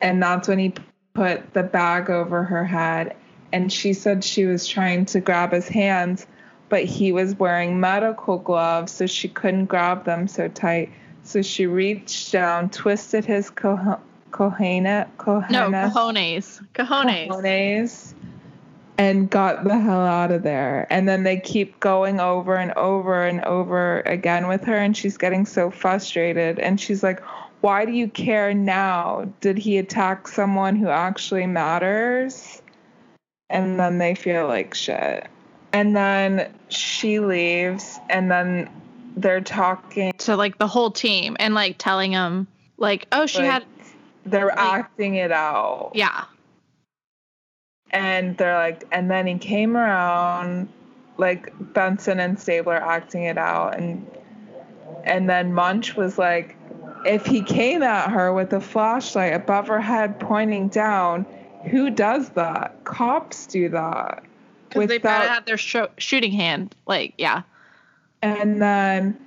[0.01, 0.75] and that's when he
[1.15, 3.17] put the bag over her head.
[3.53, 6.27] And she said she was trying to grab his hands,
[6.69, 10.91] but he was wearing medical gloves, so she couldn't grab them so tight.
[11.23, 14.01] So she reached down, twisted his co-
[14.33, 15.51] Cojones.
[15.51, 16.61] No, cojones.
[16.75, 17.29] Cojones.
[17.29, 18.15] Cojones.
[18.99, 20.87] and got the hell out of there.
[20.91, 25.17] And then they keep going over and over and over again with her, and she's
[25.17, 26.59] getting so frustrated.
[26.59, 27.21] And she's like,
[27.61, 29.29] Why do you care now?
[29.41, 32.61] Did he attack someone who actually matters?
[33.51, 35.27] And then they feel like shit.
[35.75, 38.69] And then she leaves, and then
[39.17, 42.47] they're talking to like the whole team and like telling them
[42.79, 43.65] like, oh, she Like, had
[44.25, 45.93] they're Like- acting it out.
[45.95, 46.25] yeah,
[47.91, 50.69] And they're like, and then he came around,
[51.19, 54.07] like Benson and Stabler acting it out, and
[55.05, 56.57] and then Munch was like,
[57.05, 61.27] if he came at her with a flashlight above her head pointing down,
[61.71, 62.85] who does that?
[62.85, 64.23] Cops do that.
[64.69, 66.75] because they better have their sho- shooting hand.
[66.87, 67.43] Like, yeah,
[68.23, 69.19] and then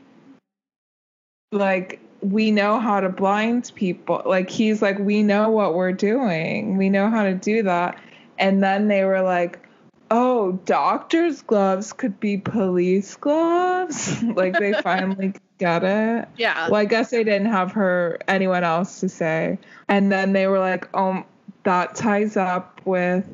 [1.51, 1.99] like
[2.31, 4.21] we know how to blind people.
[4.25, 6.77] Like he's like we know what we're doing.
[6.77, 7.99] We know how to do that.
[8.39, 9.59] And then they were like
[10.11, 14.21] oh doctor's gloves could be police gloves?
[14.23, 16.27] Like they finally got it.
[16.37, 16.69] Yeah.
[16.69, 19.59] well i guess they didn't have her anyone else to say.
[19.87, 21.23] And then they were like oh
[21.63, 23.27] that ties up with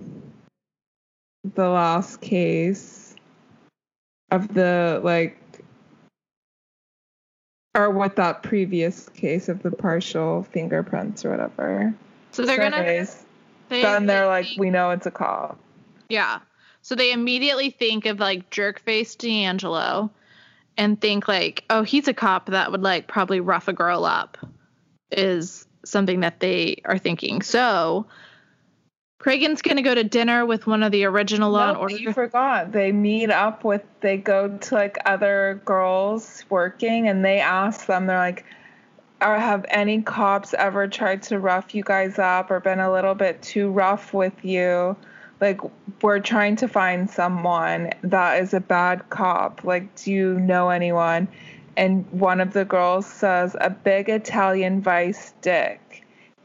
[1.56, 3.16] the last case
[4.32, 5.41] of the like
[7.74, 11.94] or with that previous case of the partial fingerprints or whatever
[12.32, 13.06] So they're gonna.
[13.70, 15.58] They, then they're they like we know it's a cop
[16.12, 16.40] yeah.
[16.82, 20.12] So they immediately think of like jerkface D'Angelo,
[20.78, 24.38] and think like, oh, he's a cop that would like probably rough a girl up,
[25.12, 27.42] is something that they are thinking.
[27.42, 28.06] So.
[29.22, 31.96] Cragen's gonna go to dinner with one of the original Law and no, Order.
[31.96, 32.72] you forgot.
[32.72, 38.08] They meet up with they go to like other girls working and they ask them
[38.08, 38.44] they're like
[39.22, 43.14] or have any cops ever tried to rough you guys up or been a little
[43.14, 44.98] bit too rough with you?
[45.40, 45.62] Like
[46.02, 49.64] we're trying to find someone that is a bad cop.
[49.64, 51.28] Like do you know anyone?
[51.78, 56.01] And one of the girls says a big italian vice dick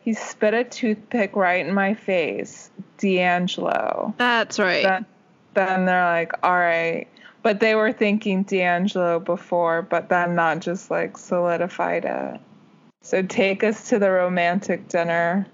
[0.06, 4.84] he spit a toothpick right in my face d'angelo That's right.
[4.84, 5.06] then,
[5.54, 7.08] then they're like, all right.
[7.42, 12.40] But they were thinking D'Angelo before, but then that just like solidified it.
[13.02, 15.46] So take us to the romantic dinner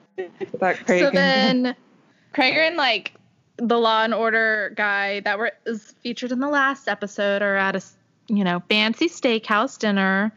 [0.60, 1.76] that Craig so then
[2.32, 3.12] Craig and like
[3.56, 7.76] the Law and Order guy that were is featured in the last episode are at
[7.76, 7.82] a
[8.28, 10.32] you know fancy steakhouse dinner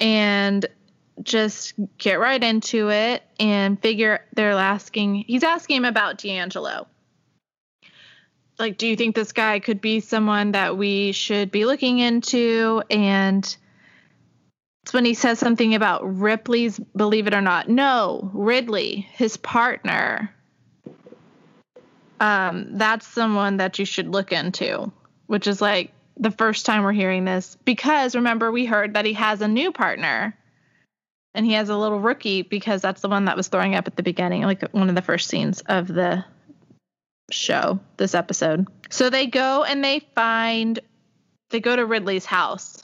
[0.00, 0.66] and
[1.22, 6.86] just get right into it and figure they're asking he's asking him about D'Angelo.
[8.58, 12.82] Like, do you think this guy could be someone that we should be looking into?
[12.90, 13.44] And
[14.82, 17.70] it's when he says something about Ripley's Believe It or Not.
[17.70, 20.34] No, Ridley, his partner.
[22.20, 24.92] Um, that's someone that you should look into,
[25.26, 27.56] which is like the first time we're hearing this.
[27.64, 30.36] Because remember, we heard that he has a new partner
[31.34, 33.96] and he has a little rookie because that's the one that was throwing up at
[33.96, 36.24] the beginning, like one of the first scenes of the
[37.30, 38.66] show, this episode.
[38.90, 40.78] So they go and they find,
[41.50, 42.82] they go to Ridley's house.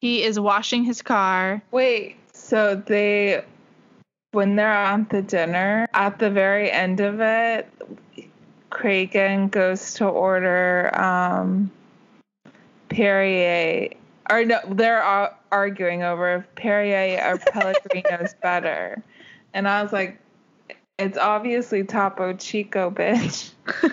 [0.00, 1.62] He is washing his car.
[1.70, 3.42] Wait, so they,
[4.32, 7.66] when they're at the dinner, at the very end of it,
[8.70, 11.70] Cragen goes to order um,
[12.88, 13.90] Perrier.
[14.28, 19.02] Or no, they're ar- arguing over if Perrier or Pellegrino is better.
[19.52, 20.18] And I was like,
[20.98, 23.52] it's obviously Topo Chico, bitch.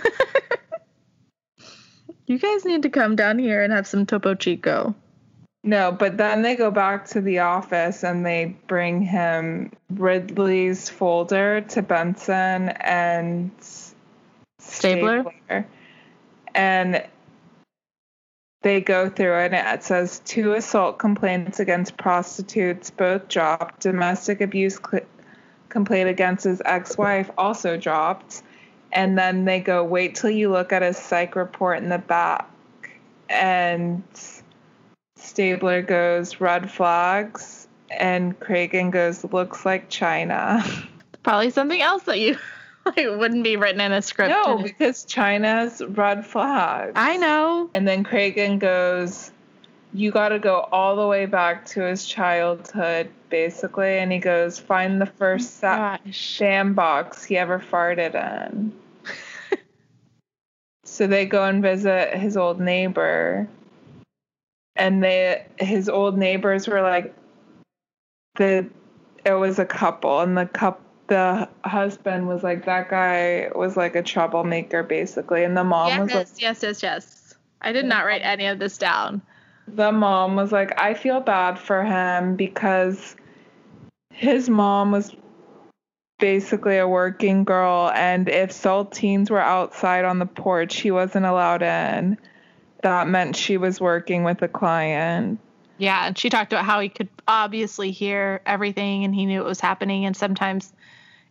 [2.31, 4.95] You guys need to come down here and have some Topo Chico.
[5.65, 11.59] No, but then they go back to the office and they bring him Ridley's folder
[11.59, 13.51] to Benson and
[14.59, 15.23] Stabler?
[15.23, 15.67] Stabler.
[16.55, 17.05] And
[18.61, 23.81] they go through and it says two assault complaints against prostitutes both dropped.
[23.81, 25.05] Domestic abuse cl-
[25.69, 28.43] complaint against his ex-wife also dropped.
[28.93, 32.47] And then they go, wait till you look at his psych report in the back.
[33.29, 34.03] And
[35.15, 37.67] Stabler goes, red flags.
[37.89, 40.63] And Cragen goes, looks like China.
[41.23, 42.37] Probably something else that you
[42.85, 44.29] like, wouldn't be written in a script.
[44.29, 46.93] no, because China's red flag.
[46.95, 47.69] I know.
[47.75, 49.31] And then Cragen goes,
[49.93, 53.97] you got to go all the way back to his childhood, basically.
[53.97, 56.37] And he goes, find the first oh sa- Gosh.
[56.37, 58.71] sandbox he ever farted in.
[60.83, 63.47] so they go and visit his old neighbor.
[64.77, 67.13] And they his old neighbors were like
[68.35, 68.65] the
[69.25, 73.97] it was a couple and the couple the husband was like that guy was like
[73.97, 77.35] a troublemaker basically and the mom yes, was like yes, yes, yes.
[77.59, 79.21] I did not write any of this down.
[79.67, 83.17] the mom was like I feel bad for him because
[84.13, 85.13] his mom was
[86.17, 91.61] basically a working girl and if saltines were outside on the porch he wasn't allowed
[91.61, 92.17] in
[92.83, 95.41] that meant she was working with a client
[95.77, 99.47] Yeah, and she talked about how he could obviously hear everything and he knew what
[99.47, 100.71] was happening and sometimes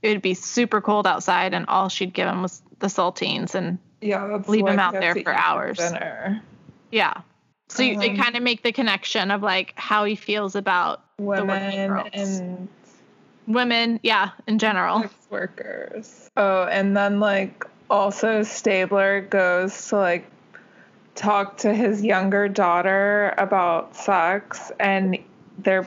[0.02, 3.78] it would be super cold outside and all she'd give him was the saltines and
[4.00, 5.76] yeah Leave him out there for hours.
[5.78, 6.42] dinner.
[6.90, 7.14] yeah.
[7.68, 11.04] So you they Um, kind of make the connection of like how he feels about
[11.18, 12.68] women and
[13.46, 15.02] women, yeah, in general.
[15.02, 16.30] sex workers.
[16.36, 20.26] Oh, and then like also Stabler goes to like
[21.14, 25.18] talk to his younger daughter about sex and
[25.58, 25.86] they're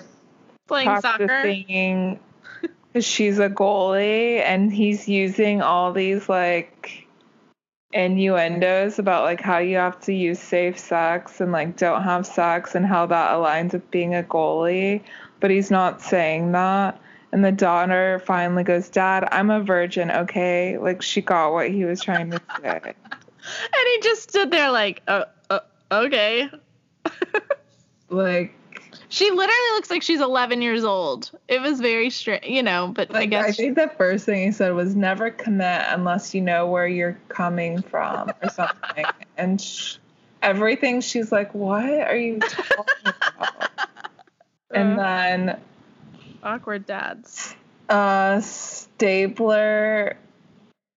[0.67, 1.27] Playing soccer.
[1.27, 2.19] practicing
[2.99, 7.07] she's a goalie and he's using all these like
[7.91, 12.75] innuendos about like how you have to use safe sex and like don't have sex
[12.75, 15.01] and how that aligns with being a goalie.
[15.39, 16.99] But he's not saying that.
[17.31, 20.77] And the daughter finally goes dad i'm a virgin okay?
[20.77, 22.81] Like she got what he was trying to say.
[22.83, 25.59] And he just stood there like, uh, uh,
[25.91, 26.49] okay.
[28.09, 28.53] like
[29.13, 31.29] She literally looks like she's 11 years old.
[31.47, 34.51] It was very strange, you know, but I guess I think the first thing he
[34.51, 39.05] said was never commit unless you know where you're coming from or something.
[39.37, 39.97] and sh-
[40.41, 43.69] everything she's like, what are you talking about?
[44.71, 45.59] and then
[46.41, 47.53] awkward dads.
[47.89, 50.17] uh, Stabler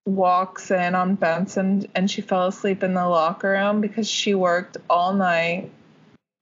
[0.06, 4.78] walks in on Benson and she fell asleep in the locker room because she worked
[4.88, 5.70] all night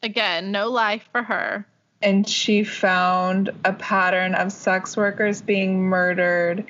[0.04, 1.66] Again, no life for her.
[2.04, 6.64] and she found a pattern of sex workers being murdered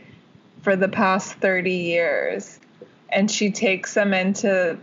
[0.62, 2.60] for the past 30 years.
[3.08, 4.78] And she takes them into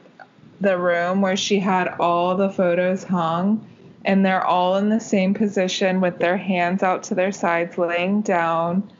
[0.59, 3.65] the room where she had all the photos hung,
[4.03, 8.21] and they're all in the same position with their hands out to their sides, laying
[8.21, 8.91] down,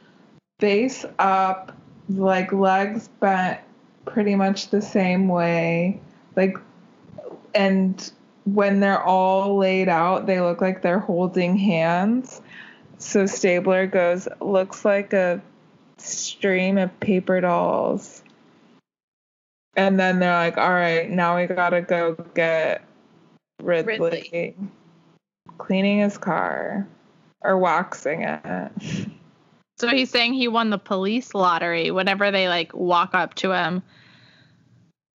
[0.59, 1.75] face up,
[2.09, 3.59] like legs bent
[4.05, 5.99] pretty much the same way.
[6.35, 6.57] Like,
[7.53, 8.11] and
[8.45, 12.41] when they're all laid out, they look like they're holding hands.
[12.97, 15.41] So Stabler goes, looks like a
[15.97, 18.23] stream of paper dolls.
[19.75, 22.83] And then they're like, all right, now we gotta go get
[23.61, 24.55] Ridley, Ridley.
[25.57, 26.87] cleaning his car
[27.41, 28.71] or waxing it.
[29.77, 33.81] So he's saying he won the police lottery whenever they like walk up to him.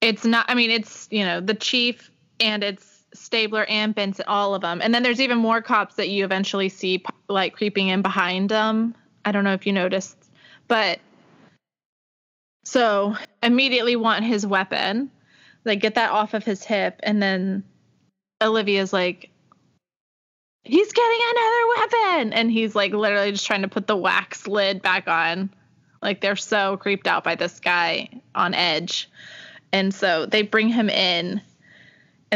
[0.00, 2.10] It's not, I mean, it's, you know, the chief
[2.40, 4.80] and it's Stabler and Benson, all of them.
[4.82, 8.94] And then there's even more cops that you eventually see like creeping in behind them.
[9.24, 10.16] I don't know if you noticed,
[10.68, 11.00] but
[12.64, 15.10] so immediately want his weapon,
[15.64, 17.00] like get that off of his hip.
[17.02, 17.64] And then
[18.42, 19.30] Olivia's like,
[20.66, 24.82] he's getting another weapon and he's like literally just trying to put the wax lid
[24.82, 25.48] back on
[26.02, 29.08] like they're so creeped out by this guy on edge
[29.72, 31.40] and so they bring him in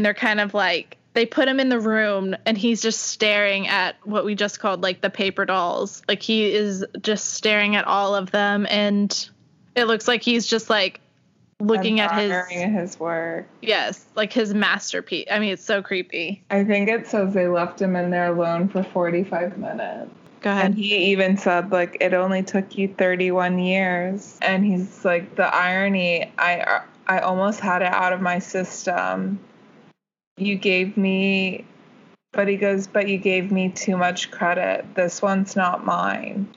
[0.00, 3.68] and they're kind of like they put him in the room and he's just staring
[3.68, 7.86] at what we just called like the paper dolls like he is just staring at
[7.86, 9.28] all of them and
[9.74, 11.02] it looks like he's just like
[11.58, 13.46] looking at his his work.
[13.60, 17.78] yes like his masterpiece i mean it's so creepy I think it says they left
[17.78, 20.10] him in there alone for 45 minutes.
[20.40, 20.64] go ahead.
[20.64, 24.38] And he even said, like, it only took you 31 years.
[24.40, 29.38] And he's like, the irony, I, I almost had it out of my system.
[30.40, 31.64] You gave me,
[32.32, 34.94] but he goes, but you gave me too much credit.
[34.94, 36.48] This one's not mine.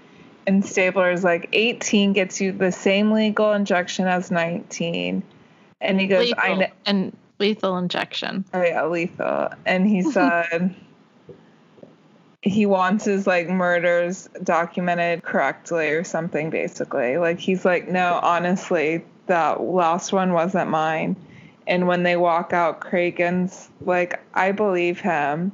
[0.47, 5.23] And Stabler's like, 18 gets you the same legal injection as 19.
[5.81, 6.67] And he goes, I know.
[6.85, 8.45] and lethal injection.
[8.53, 9.49] Oh yeah, lethal.
[9.65, 10.73] And he said
[12.41, 17.17] he wants his like murders documented correctly or something basically.
[17.17, 21.15] Like he's like, no, honestly, that last one wasn't mine.
[21.67, 25.51] And when they walk out, Cragen's like, I believe him.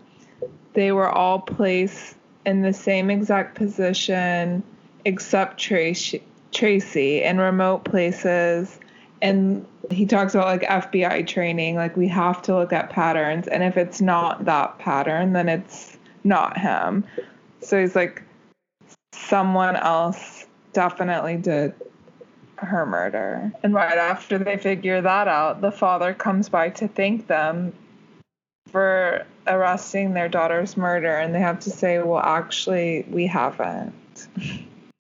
[0.74, 4.64] They were all placed in the same exact position
[5.06, 8.80] except Tracy, Tracy in remote places.
[9.22, 13.48] And he talks about like FBI training, like we have to look at patterns.
[13.48, 17.04] And if it's not that pattern, then it's not him.
[17.62, 18.24] So he's like,
[19.14, 21.74] someone else definitely did
[22.66, 23.52] her murder.
[23.64, 27.74] And right after they figure that out, the father comes by to thank them
[28.72, 31.16] for arresting their daughter's murder.
[31.16, 34.28] And they have to say, well, actually, we haven't.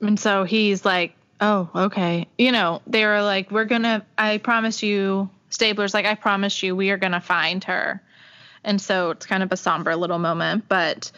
[0.01, 2.27] And so he's like, oh, okay.
[2.37, 6.63] You know, they were like, we're going to, I promise you, Stabler's like, I promise
[6.63, 8.01] you, we are going to find her.
[8.63, 10.65] And so it's kind of a somber little moment.
[10.67, 11.11] But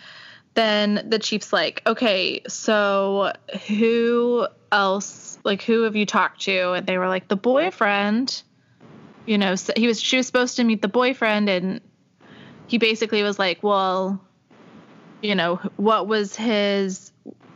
[0.53, 3.33] then the chief's like, okay, so
[3.67, 6.73] who else, like, who have you talked to?
[6.73, 8.43] And they were like, the boyfriend.
[9.25, 11.79] You know, so he was, she was supposed to meet the boyfriend, and
[12.67, 14.19] he basically was like, well,
[15.21, 17.11] you know, what was his,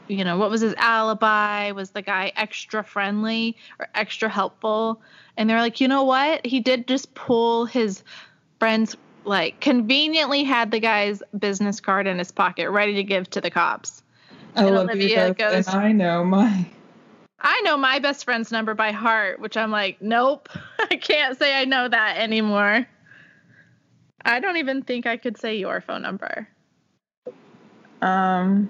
[0.07, 1.71] you know, what was his alibi?
[1.71, 5.01] Was the guy extra friendly or extra helpful?
[5.35, 6.45] And they're like, you know what?
[6.45, 8.03] He did just pull his
[8.59, 13.41] friend's like conveniently had the guy's business card in his pocket ready to give to
[13.41, 14.03] the cops.
[14.55, 16.65] I and Olivia goes, and I know my
[17.39, 20.49] I know my best friend's number by heart, which I'm like, nope,
[20.79, 22.87] I can't say I know that anymore.
[24.23, 26.47] I don't even think I could say your phone number.
[28.01, 28.69] Um,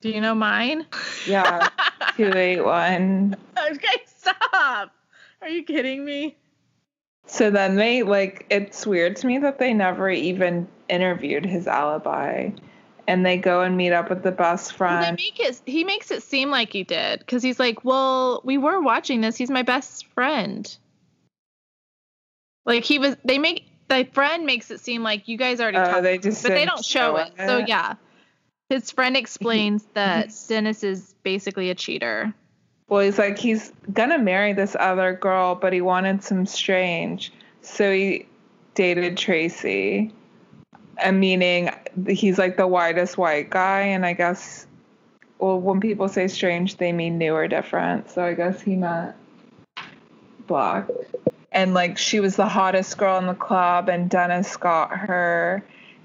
[0.00, 0.86] do you know mine?
[1.26, 1.68] Yeah,
[2.16, 3.36] two eight one.
[3.70, 4.92] Okay, stop.
[5.40, 6.36] Are you kidding me?
[7.26, 12.50] So then they like it's weird to me that they never even interviewed his alibi.
[13.08, 15.00] And they go and meet up with the best friend.
[15.00, 18.58] Well, make it, he makes it seem like he did because he's like, Well, we
[18.58, 19.36] were watching this.
[19.36, 20.76] He's my best friend.
[22.64, 25.78] Like he was, they make the friend makes it seem like you guys already.
[25.78, 27.32] Oh, they just but they don't show, show it.
[27.38, 27.46] it.
[27.46, 27.94] So yeah,
[28.68, 32.34] his friend explains that Dennis is basically a cheater.
[32.88, 37.32] Well, he's like he's gonna marry this other girl, but he wanted some strange,
[37.62, 38.26] so he
[38.74, 40.12] dated Tracy.
[40.98, 41.70] And meaning
[42.08, 44.66] he's like the whitest white guy, and I guess,
[45.38, 48.08] well, when people say strange, they mean new or different.
[48.10, 49.14] So I guess he meant
[50.46, 50.88] black.
[51.52, 55.62] And like she was the hottest girl in the club, and Dennis got her,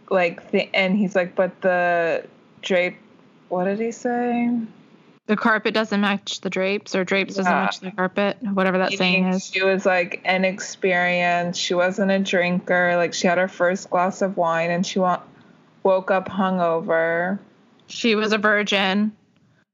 [0.09, 2.25] like, th- and he's like, but the
[2.61, 2.97] drape,
[3.47, 4.49] what did he say?
[5.31, 9.27] The carpet doesn't match the drapes or drapes doesn't match the carpet whatever that saying
[9.27, 9.45] is.
[9.45, 12.97] she was like inexperienced she wasn't a drinker.
[12.97, 15.21] Like she had her first glass of wine and she wa-
[15.83, 17.39] woke up hungover.
[17.87, 19.13] She was a virgin.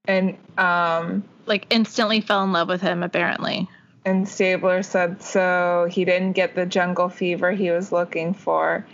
[0.05, 3.67] And um like instantly fell in love with him apparently.
[4.05, 5.87] and stabler said so.
[5.89, 8.85] He didn't get the jungle fever he was looking for.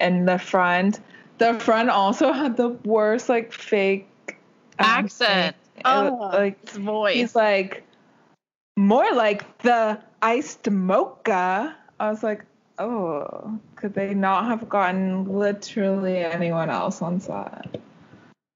[0.00, 0.98] And the friend
[1.36, 4.08] the friend also had the worst like fake
[4.78, 5.56] accent
[5.86, 7.14] Oh, like his voice.
[7.14, 7.84] He's like
[8.76, 11.76] more like the iced mocha.
[11.98, 12.44] I was like,
[12.78, 17.78] oh, could they not have gotten literally anyone else on set?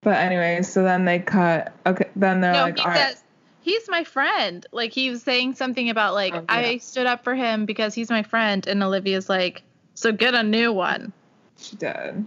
[0.02, 1.72] But anyway, so then they cut.
[1.86, 3.16] Okay, then they're no, like, he says, right.
[3.60, 4.66] he's my friend.
[4.72, 6.54] Like he was saying something about like oh, yeah.
[6.54, 9.62] I stood up for him because he's my friend, and Olivia's like,
[9.94, 11.12] so get a new one.
[11.58, 12.24] She did.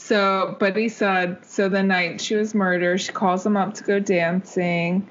[0.00, 3.84] So, but he said, so the night she was murdered, she calls him up to
[3.84, 5.06] go dancing.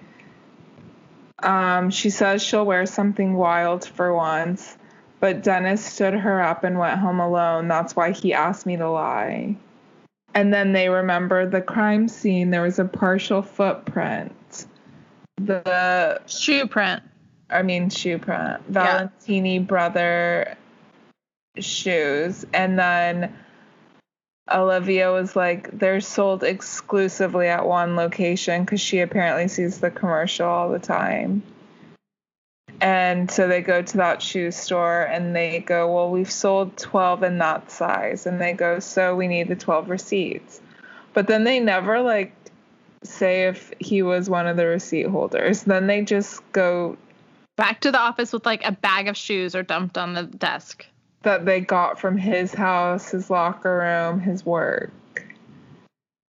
[1.43, 4.77] Um, she says she'll wear something wild for once,
[5.19, 7.67] but Dennis stood her up and went home alone.
[7.67, 9.55] That's why he asked me to lie.
[10.33, 12.49] And then they remember the crime scene.
[12.49, 14.65] There was a partial footprint.
[15.37, 17.03] The shoe print.
[17.49, 18.61] I mean, shoe print.
[18.67, 19.63] Valentini yeah.
[19.63, 20.57] brother
[21.59, 22.43] shoes.
[22.53, 23.35] And then
[24.51, 30.47] Olivia was like, they're sold exclusively at one location because she apparently sees the commercial
[30.47, 31.43] all the time.
[32.81, 37.23] And so they go to that shoe store and they go, Well, we've sold 12
[37.23, 38.25] in that size.
[38.25, 40.61] And they go, So we need the 12 receipts.
[41.13, 42.33] But then they never like
[43.03, 45.63] say if he was one of the receipt holders.
[45.63, 46.97] Then they just go
[47.57, 50.85] back to the office with like a bag of shoes or dumped on the desk
[51.24, 54.91] that they got from his house, his locker room, his work.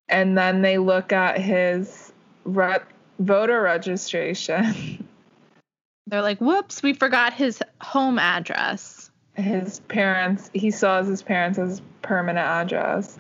[0.08, 2.14] And then they look at his
[2.46, 2.80] re-
[3.20, 5.08] voter registration.
[6.08, 9.12] They're like, whoops, we forgot his home address.
[9.36, 13.20] His parents, he saw his parents' as permanent address.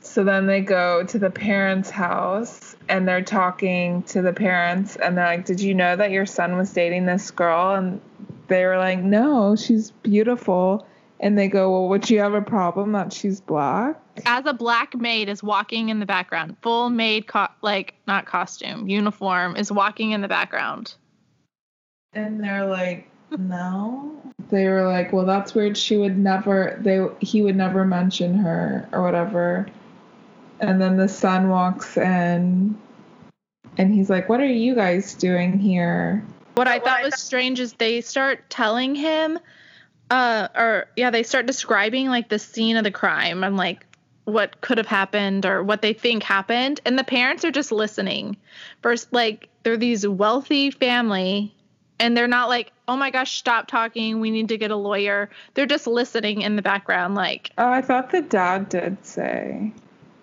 [0.00, 5.18] So then they go to the parents' house and they're talking to the parents and
[5.18, 7.74] they're like, Did you know that your son was dating this girl?
[7.74, 8.00] And
[8.48, 10.86] they were like, no, she's beautiful.
[11.20, 14.00] And they go, well, would you have a problem that she's black?
[14.24, 18.88] As a black maid is walking in the background, full maid, co- like not costume,
[18.88, 20.94] uniform is walking in the background.
[22.12, 24.16] And they're like, no.
[24.50, 25.76] They were like, well, that's weird.
[25.76, 26.78] She would never.
[26.80, 29.66] They he would never mention her or whatever.
[30.60, 32.78] And then the son walks in,
[33.76, 36.24] and he's like, what are you guys doing here?
[36.58, 39.38] What I thought was strange is they start telling him,
[40.10, 43.86] uh, or yeah, they start describing like the scene of the crime and like
[44.24, 48.36] what could have happened or what they think happened, and the parents are just listening.
[48.82, 51.54] First, like they're these wealthy family
[52.00, 54.18] and they're not like, "Oh my gosh, stop talking.
[54.18, 57.82] We need to get a lawyer." They're just listening in the background like, Oh, I
[57.82, 59.72] thought the dad did say.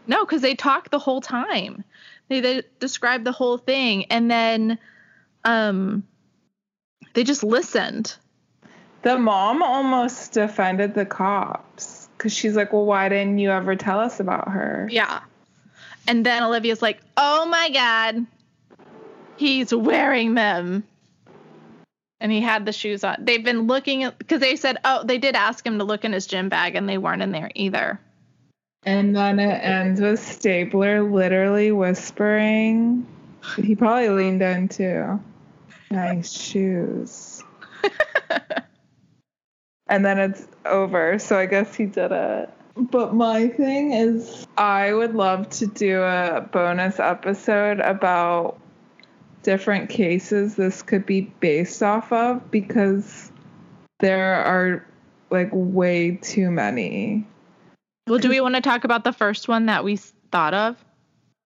[0.06, 1.86] "No, cuz they talk the whole time."
[2.28, 4.80] They, they describe the whole thing and then
[5.46, 6.04] um
[7.16, 8.16] they just listened.
[9.02, 14.00] The mom almost defended the cops because she's like, well, why didn't you ever tell
[14.00, 14.88] us about her?
[14.92, 15.22] Yeah.
[16.08, 18.26] And then Olivia's like, "Oh my god.
[19.38, 20.84] He's wearing them."
[22.20, 23.18] And he had the shoes on.
[23.20, 26.28] They've been looking because they said, "Oh, they did ask him to look in his
[26.28, 28.00] gym bag and they weren't in there either."
[28.84, 33.06] And then it ends with Stabler literally whispering.
[33.58, 35.20] He probably leaned in too.
[35.96, 37.42] Nice shoes.
[39.88, 41.18] and then it's over.
[41.20, 42.50] So I guess he did it.
[42.76, 48.60] But my thing is, I would love to do a bonus episode about
[49.44, 53.32] different cases this could be based off of because
[54.00, 54.86] there are
[55.30, 57.26] like way too many.
[58.08, 59.96] Well, do we want to talk about the first one that we
[60.32, 60.85] thought of?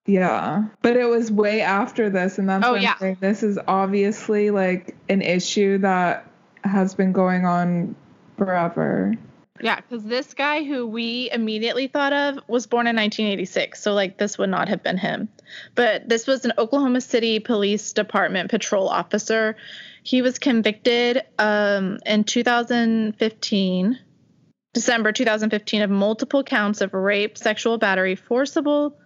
[0.09, 2.97] Yeah, but it was way after this, and that's Oh, why I'm yeah.
[2.97, 6.25] saying this is obviously like an issue that
[6.63, 7.95] has been going on
[8.35, 9.13] forever.
[9.61, 13.79] Yeah, because this guy who we immediately thought of was born in 1986.
[13.83, 15.29] So, like, this would not have been him.
[15.75, 19.57] But this was an Oklahoma City Police Department patrol officer.
[20.01, 23.99] He was convicted um, in 2015,
[24.73, 28.97] December 2015, of multiple counts of rape, sexual battery, forcible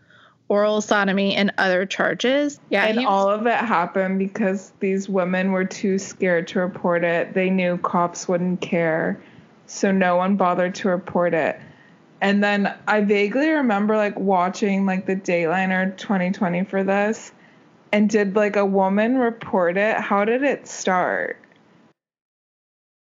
[0.54, 2.60] oral sodomy, and other charges.
[2.70, 7.04] Yeah, and was- all of it happened because these women were too scared to report
[7.04, 7.34] it.
[7.34, 9.20] They knew cops wouldn't care,
[9.66, 11.60] so no one bothered to report it.
[12.22, 17.32] And then I vaguely remember like watching like the Dateline 2020 for this.
[17.92, 19.98] And did like a woman report it?
[19.98, 21.38] How did it start?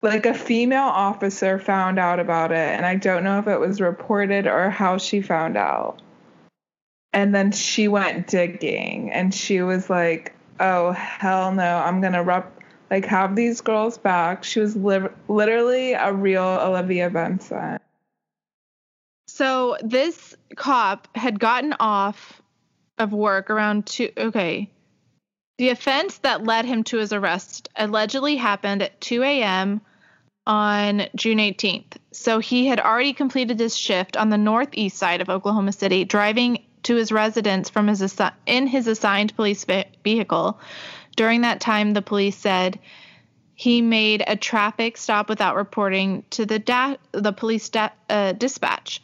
[0.03, 3.81] Like a female officer found out about it, and I don't know if it was
[3.81, 6.01] reported or how she found out.
[7.19, 12.23] And then she went digging and she was like, oh, hell no, I'm going to
[12.23, 12.63] rep-
[12.93, 14.45] like have these girls back.
[14.45, 17.81] She was li- literally a real Olivia Benson.
[19.27, 22.41] So this cop had gotten off
[22.99, 24.13] of work around two.
[24.17, 24.71] Okay.
[25.59, 29.81] The offense that led him to his arrest allegedly happened at 2 a.m.
[30.47, 31.97] on June 18th.
[32.13, 36.63] So he had already completed his shift on the northeast side of Oklahoma City, driving
[36.89, 40.59] to his residence from his assi- in his assigned police ve- vehicle.
[41.17, 42.79] During that time, the police said
[43.55, 49.03] he made a traffic stop without reporting to the da- the police da- uh, dispatch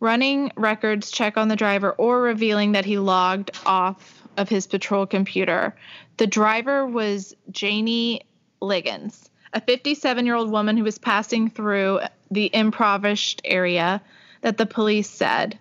[0.00, 5.06] running records check on the driver or revealing that he logged off of his patrol
[5.06, 5.74] computer.
[6.18, 8.26] The driver was Jannie
[8.60, 12.00] Ligons, a 57 year old woman who was passing through
[12.30, 14.02] the impoverished area
[14.42, 15.58] that the police said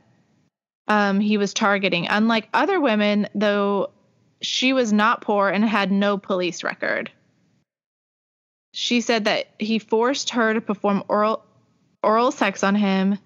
[0.88, 2.08] um, he was targeting.
[2.08, 3.92] Unlike other women, though,
[4.42, 7.12] she was not poor and had no police record.
[8.74, 11.46] She said that he forced her to perform oral
[12.02, 13.18] oral sex on him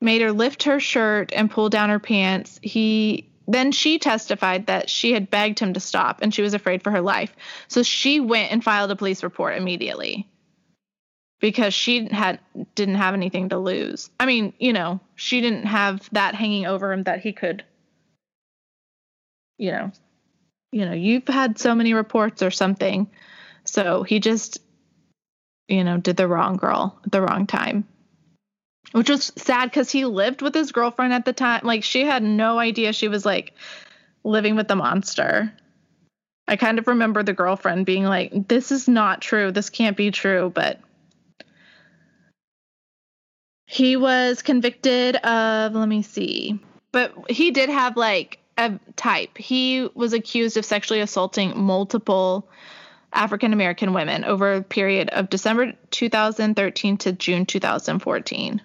[0.00, 2.60] made her lift her shirt and pull down her pants.
[2.62, 6.82] He then she testified that she had begged him to stop and she was afraid
[6.82, 7.34] for her life.
[7.68, 10.28] So she went and filed a police report immediately
[11.40, 12.40] because she had
[12.74, 14.10] didn't have anything to lose.
[14.18, 17.64] I mean, you know, she didn't have that hanging over him that he could
[19.56, 19.92] you know,
[20.72, 23.08] you know, you've had so many reports or something.
[23.64, 24.58] So he just
[25.68, 27.86] you know, did the wrong girl at the wrong time
[28.94, 31.62] which was sad because he lived with his girlfriend at the time.
[31.64, 33.52] Like she had no idea she was like
[34.22, 35.52] living with the monster.
[36.46, 39.50] I kind of remember the girlfriend being like, "This is not true.
[39.50, 40.78] This can't be true." But
[43.66, 45.74] he was convicted of.
[45.74, 46.60] Let me see.
[46.92, 49.36] But he did have like a type.
[49.36, 52.48] He was accused of sexually assaulting multiple
[53.12, 58.60] African American women over a period of December 2013 to June 2014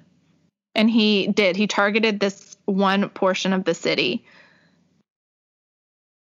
[0.76, 4.26] and he did he targeted this one portion of the city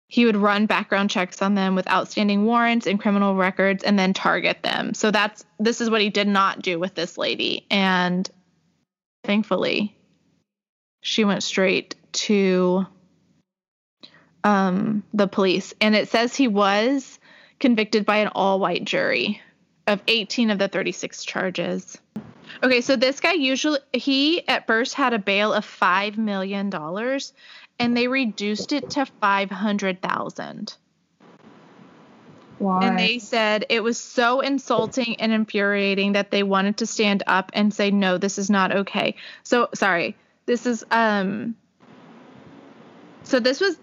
[0.09, 4.13] he would run background checks on them with outstanding warrants and criminal records and then
[4.13, 8.29] target them so that's this is what he did not do with this lady and
[9.27, 9.95] thankfully
[11.01, 12.87] she went straight to
[14.43, 17.19] um, the police and it says he was
[17.59, 19.39] convicted by an all-white jury
[19.85, 21.99] of 18 of the 36 charges
[22.63, 27.33] Okay, so this guy usually he at first had a bail of five million dollars,
[27.79, 30.75] and they reduced it to five hundred thousand.
[32.59, 32.85] Why?
[32.85, 37.51] And they said it was so insulting and infuriating that they wanted to stand up
[37.53, 39.15] and say, no, this is not okay.
[39.43, 41.55] So, sorry, this is, um,
[43.23, 43.77] so this was,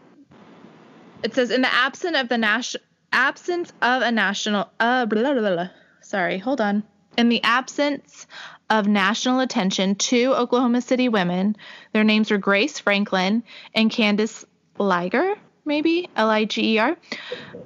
[1.22, 5.34] it says, in the absence of the national, absence of a national, uh, blah, blah,
[5.34, 5.68] blah, blah.
[6.00, 6.82] sorry, hold on.
[7.16, 8.26] In the absence
[8.70, 11.56] of national attention, two Oklahoma City women,
[11.92, 14.44] their names were Grace Franklin and Candace
[14.78, 16.96] Liger maybe L I G E R,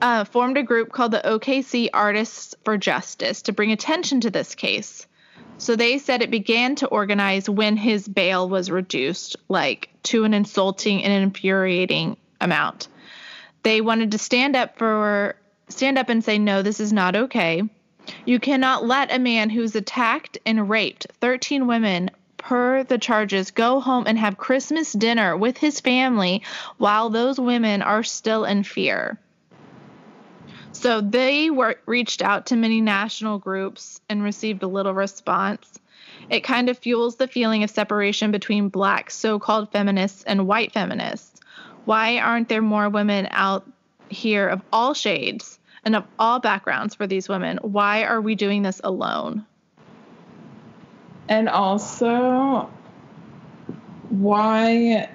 [0.01, 4.55] uh, formed a group called the OKC Artists for Justice to bring attention to this
[4.55, 5.07] case.
[5.59, 10.33] So they said it began to organize when his bail was reduced, like to an
[10.33, 12.89] insulting and infuriating amount.
[13.65, 15.35] They wanted to stand up for
[15.69, 17.63] stand up and say no, this is not okay.
[18.25, 23.81] You cannot let a man who's attacked and raped 13 women per the charges, go
[23.81, 26.43] home and have Christmas dinner with his family
[26.79, 29.19] while those women are still in fear.
[30.73, 35.79] So they were reached out to many national groups and received a little response.
[36.31, 40.73] It kind of fuels the feeling of separation between black so called feminists and white
[40.73, 41.41] feminists.
[41.85, 43.67] Why aren't there more women out
[44.09, 47.59] here of all shades and of all backgrounds for these women?
[47.63, 49.47] Why are we doing this alone?
[51.29, 52.71] And also,
[54.09, 55.11] why,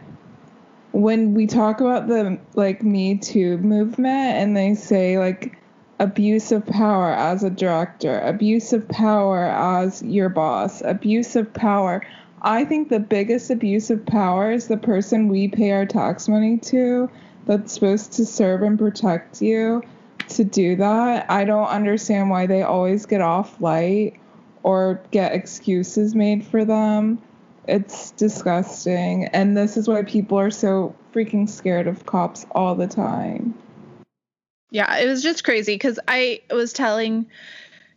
[0.92, 5.58] when we talk about the like Me Too movement and they say like
[6.00, 12.06] abuse of power as a director, abuse of power as your boss, abuse of power.
[12.42, 16.58] I think the biggest abuse of power is the person we pay our tax money
[16.58, 17.10] to
[17.46, 19.82] that's supposed to serve and protect you
[20.30, 21.26] to do that.
[21.30, 24.20] I don't understand why they always get off light
[24.64, 27.22] or get excuses made for them.
[27.68, 29.26] It's disgusting.
[29.28, 33.54] And this is why people are so freaking scared of cops all the time.
[34.72, 37.28] Yeah, it was just crazy because I was telling,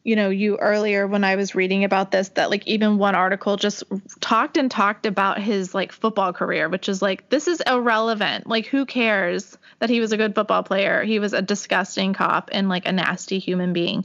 [0.04, 3.56] you know, you earlier when I was reading about this that like even one article
[3.56, 3.82] just
[4.20, 8.46] talked and talked about his like football career, which is like, this is irrelevant.
[8.46, 11.02] Like, who cares that he was a good football player?
[11.02, 14.04] He was a disgusting cop and like a nasty human being.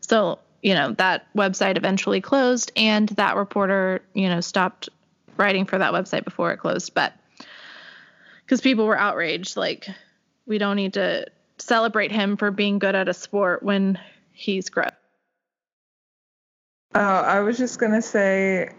[0.00, 4.88] So you know, that website eventually closed and that reporter, you know, stopped
[5.36, 6.94] writing for that website before it closed.
[6.94, 7.14] But
[8.44, 9.88] because people were outraged, like,
[10.46, 11.26] we don't need to
[11.58, 13.98] celebrate him for being good at a sport when
[14.32, 14.90] he's gross.
[16.94, 18.70] Oh, I was just going to say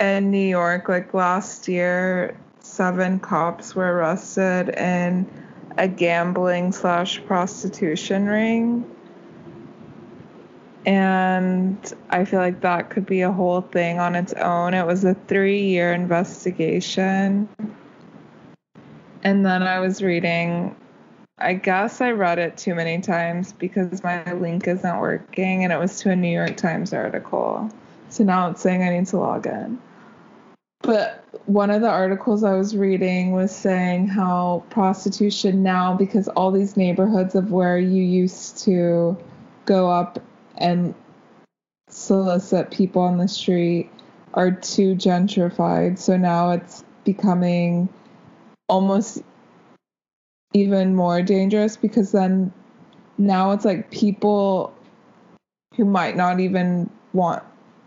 [0.00, 5.28] in New York, like last year, seven cops were arrested in
[5.78, 8.84] a gambling slash prostitution ring
[10.86, 14.74] and I feel like that could be a whole thing on its own.
[14.74, 17.48] It was a three year investigation.
[19.22, 20.74] And then I was reading,
[21.38, 25.78] I guess I read it too many times because my link isn't working, and it
[25.78, 27.70] was to a New York Times article.
[28.08, 29.78] So now it's saying I need to log in.
[30.82, 36.50] But one of the articles I was reading was saying how prostitution now, because all
[36.50, 39.18] these neighborhoods of where you used to
[39.66, 40.18] go up
[40.58, 40.94] and
[41.88, 43.90] solicit people on the street
[44.34, 45.98] are too gentrified.
[45.98, 47.88] So now it's becoming
[48.68, 49.22] almost
[50.52, 52.52] even more dangerous because then
[53.18, 54.74] now it's like people
[55.76, 57.42] who might not even want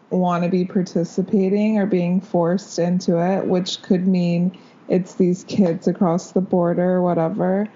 [0.10, 4.56] want to be participating or being forced into it, which could mean
[4.88, 7.68] it's these kids across the border or whatever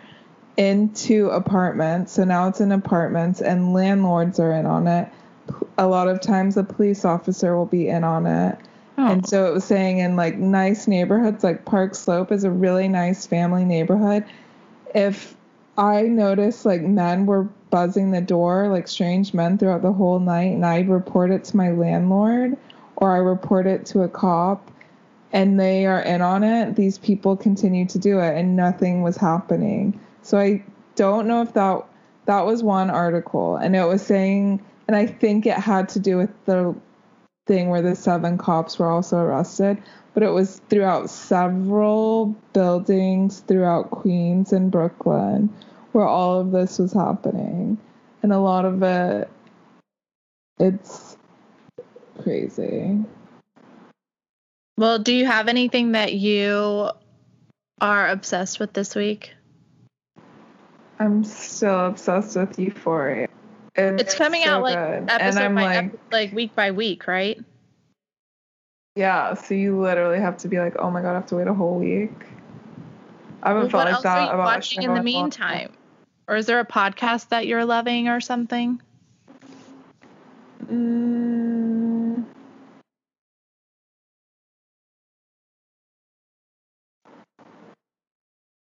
[0.58, 2.12] into apartments.
[2.14, 5.08] So now it's in apartments, and landlords are in on it.
[5.78, 8.58] A lot of times, a police officer will be in on it.
[8.97, 9.08] Oh.
[9.08, 12.88] And so it was saying in like nice neighborhoods, like Park Slope is a really
[12.88, 14.26] nice family neighborhood.
[14.95, 15.36] If
[15.78, 20.55] I noticed like men were buzzing the door, like strange men throughout the whole night,
[20.55, 22.58] and I'd report it to my landlord
[22.95, 24.72] or I report it to a cop
[25.32, 29.18] and they are in on it, these people continue to do it and nothing was
[29.18, 29.99] happening.
[30.28, 30.61] So I
[30.95, 31.86] don't know if that
[32.25, 36.17] that was one article and it was saying and I think it had to do
[36.17, 36.75] with the
[37.45, 39.82] thing where the seven cops were also arrested,
[40.13, 45.47] but it was throughout several buildings throughout Queens and Brooklyn
[45.93, 47.78] where all of this was happening.
[48.21, 49.30] And a lot of it
[50.59, 51.15] it's
[52.21, 52.99] crazy.
[54.78, 56.91] Well, do you have anything that you
[57.80, 59.32] are obsessed with this week?
[60.99, 63.27] I'm still obsessed with Euphoria.
[63.75, 65.09] It's, it's coming so out like good.
[65.09, 67.39] episode by like, ep- like week by week, right?
[68.95, 71.47] Yeah, so you literally have to be like, oh my god, I have to wait
[71.47, 72.11] a whole week.
[73.43, 75.71] I haven't well, felt like that about watching in the meantime.
[76.27, 78.81] Or is there a podcast that you're loving or something?
[80.65, 82.25] Mm.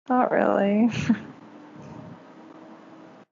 [0.08, 0.90] Not really.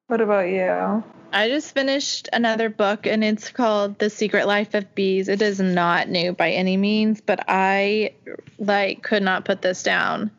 [0.09, 1.05] what about you?
[1.33, 5.29] I just finished another book and it's called The Secret Life of Bees.
[5.29, 8.15] It is not new by any means, but I
[8.59, 10.31] like could not put this down.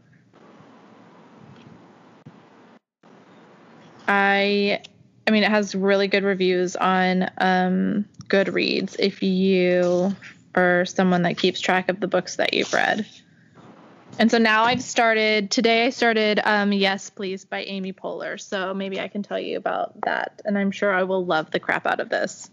[4.07, 4.81] I
[5.27, 10.15] I mean it has really good reviews on um Goodreads if you
[10.55, 13.05] are someone that keeps track of the books that you've read.
[14.19, 18.37] And so now I've started, today I started um, Yes Please by Amy Poehler.
[18.37, 20.41] So maybe I can tell you about that.
[20.43, 22.51] And I'm sure I will love the crap out of this.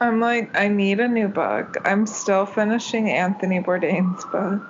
[0.00, 1.76] I'm like, I need a new book.
[1.84, 4.62] I'm still finishing Anthony Bourdain's book.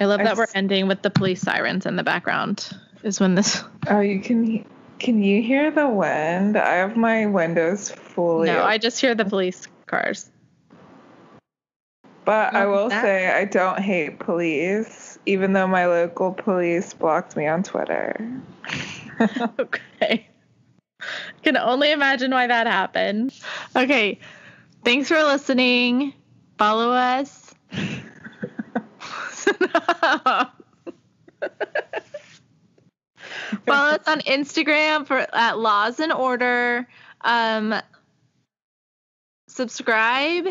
[0.00, 2.70] I love I that we're s- ending with the police sirens in the background,
[3.02, 3.62] is when this.
[3.88, 4.64] Oh, you can
[4.98, 6.56] can you hear the wind?
[6.56, 7.90] I have my windows
[8.20, 8.46] fully.
[8.46, 8.66] No, open.
[8.68, 10.30] I just hear the police cars.
[12.24, 17.36] But I will that- say I don't hate police, even though my local police blocked
[17.36, 18.14] me on Twitter.
[19.58, 20.28] okay.
[21.42, 23.34] Can only imagine why that happened.
[23.74, 24.18] Okay.
[24.84, 26.12] Thanks for listening.
[26.58, 27.54] Follow us.
[33.66, 36.86] Follow us on Instagram for at Laws and Order.
[37.22, 37.74] Um,
[39.50, 40.48] subscribe,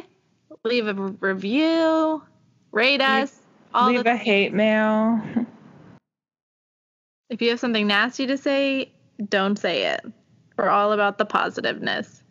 [0.64, 2.22] leave a review,
[2.72, 3.36] rate us.
[3.74, 5.22] All Leave the a hate mail.
[7.30, 8.92] If you have something nasty to say,
[9.30, 10.04] don't say it.
[10.58, 12.24] We're all about the positiveness.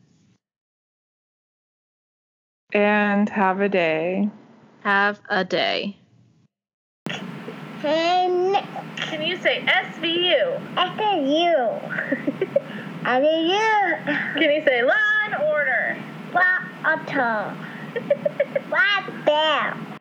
[2.73, 4.29] And have a day.
[4.83, 5.97] Have a day.
[7.81, 8.55] Can
[8.97, 10.61] Can you say SVU?
[10.77, 11.55] after you.
[13.05, 14.41] after you.
[14.41, 14.95] Can you say law
[15.27, 15.97] and order?
[16.33, 16.45] What
[16.87, 17.57] auto?
[18.69, 19.98] What bell?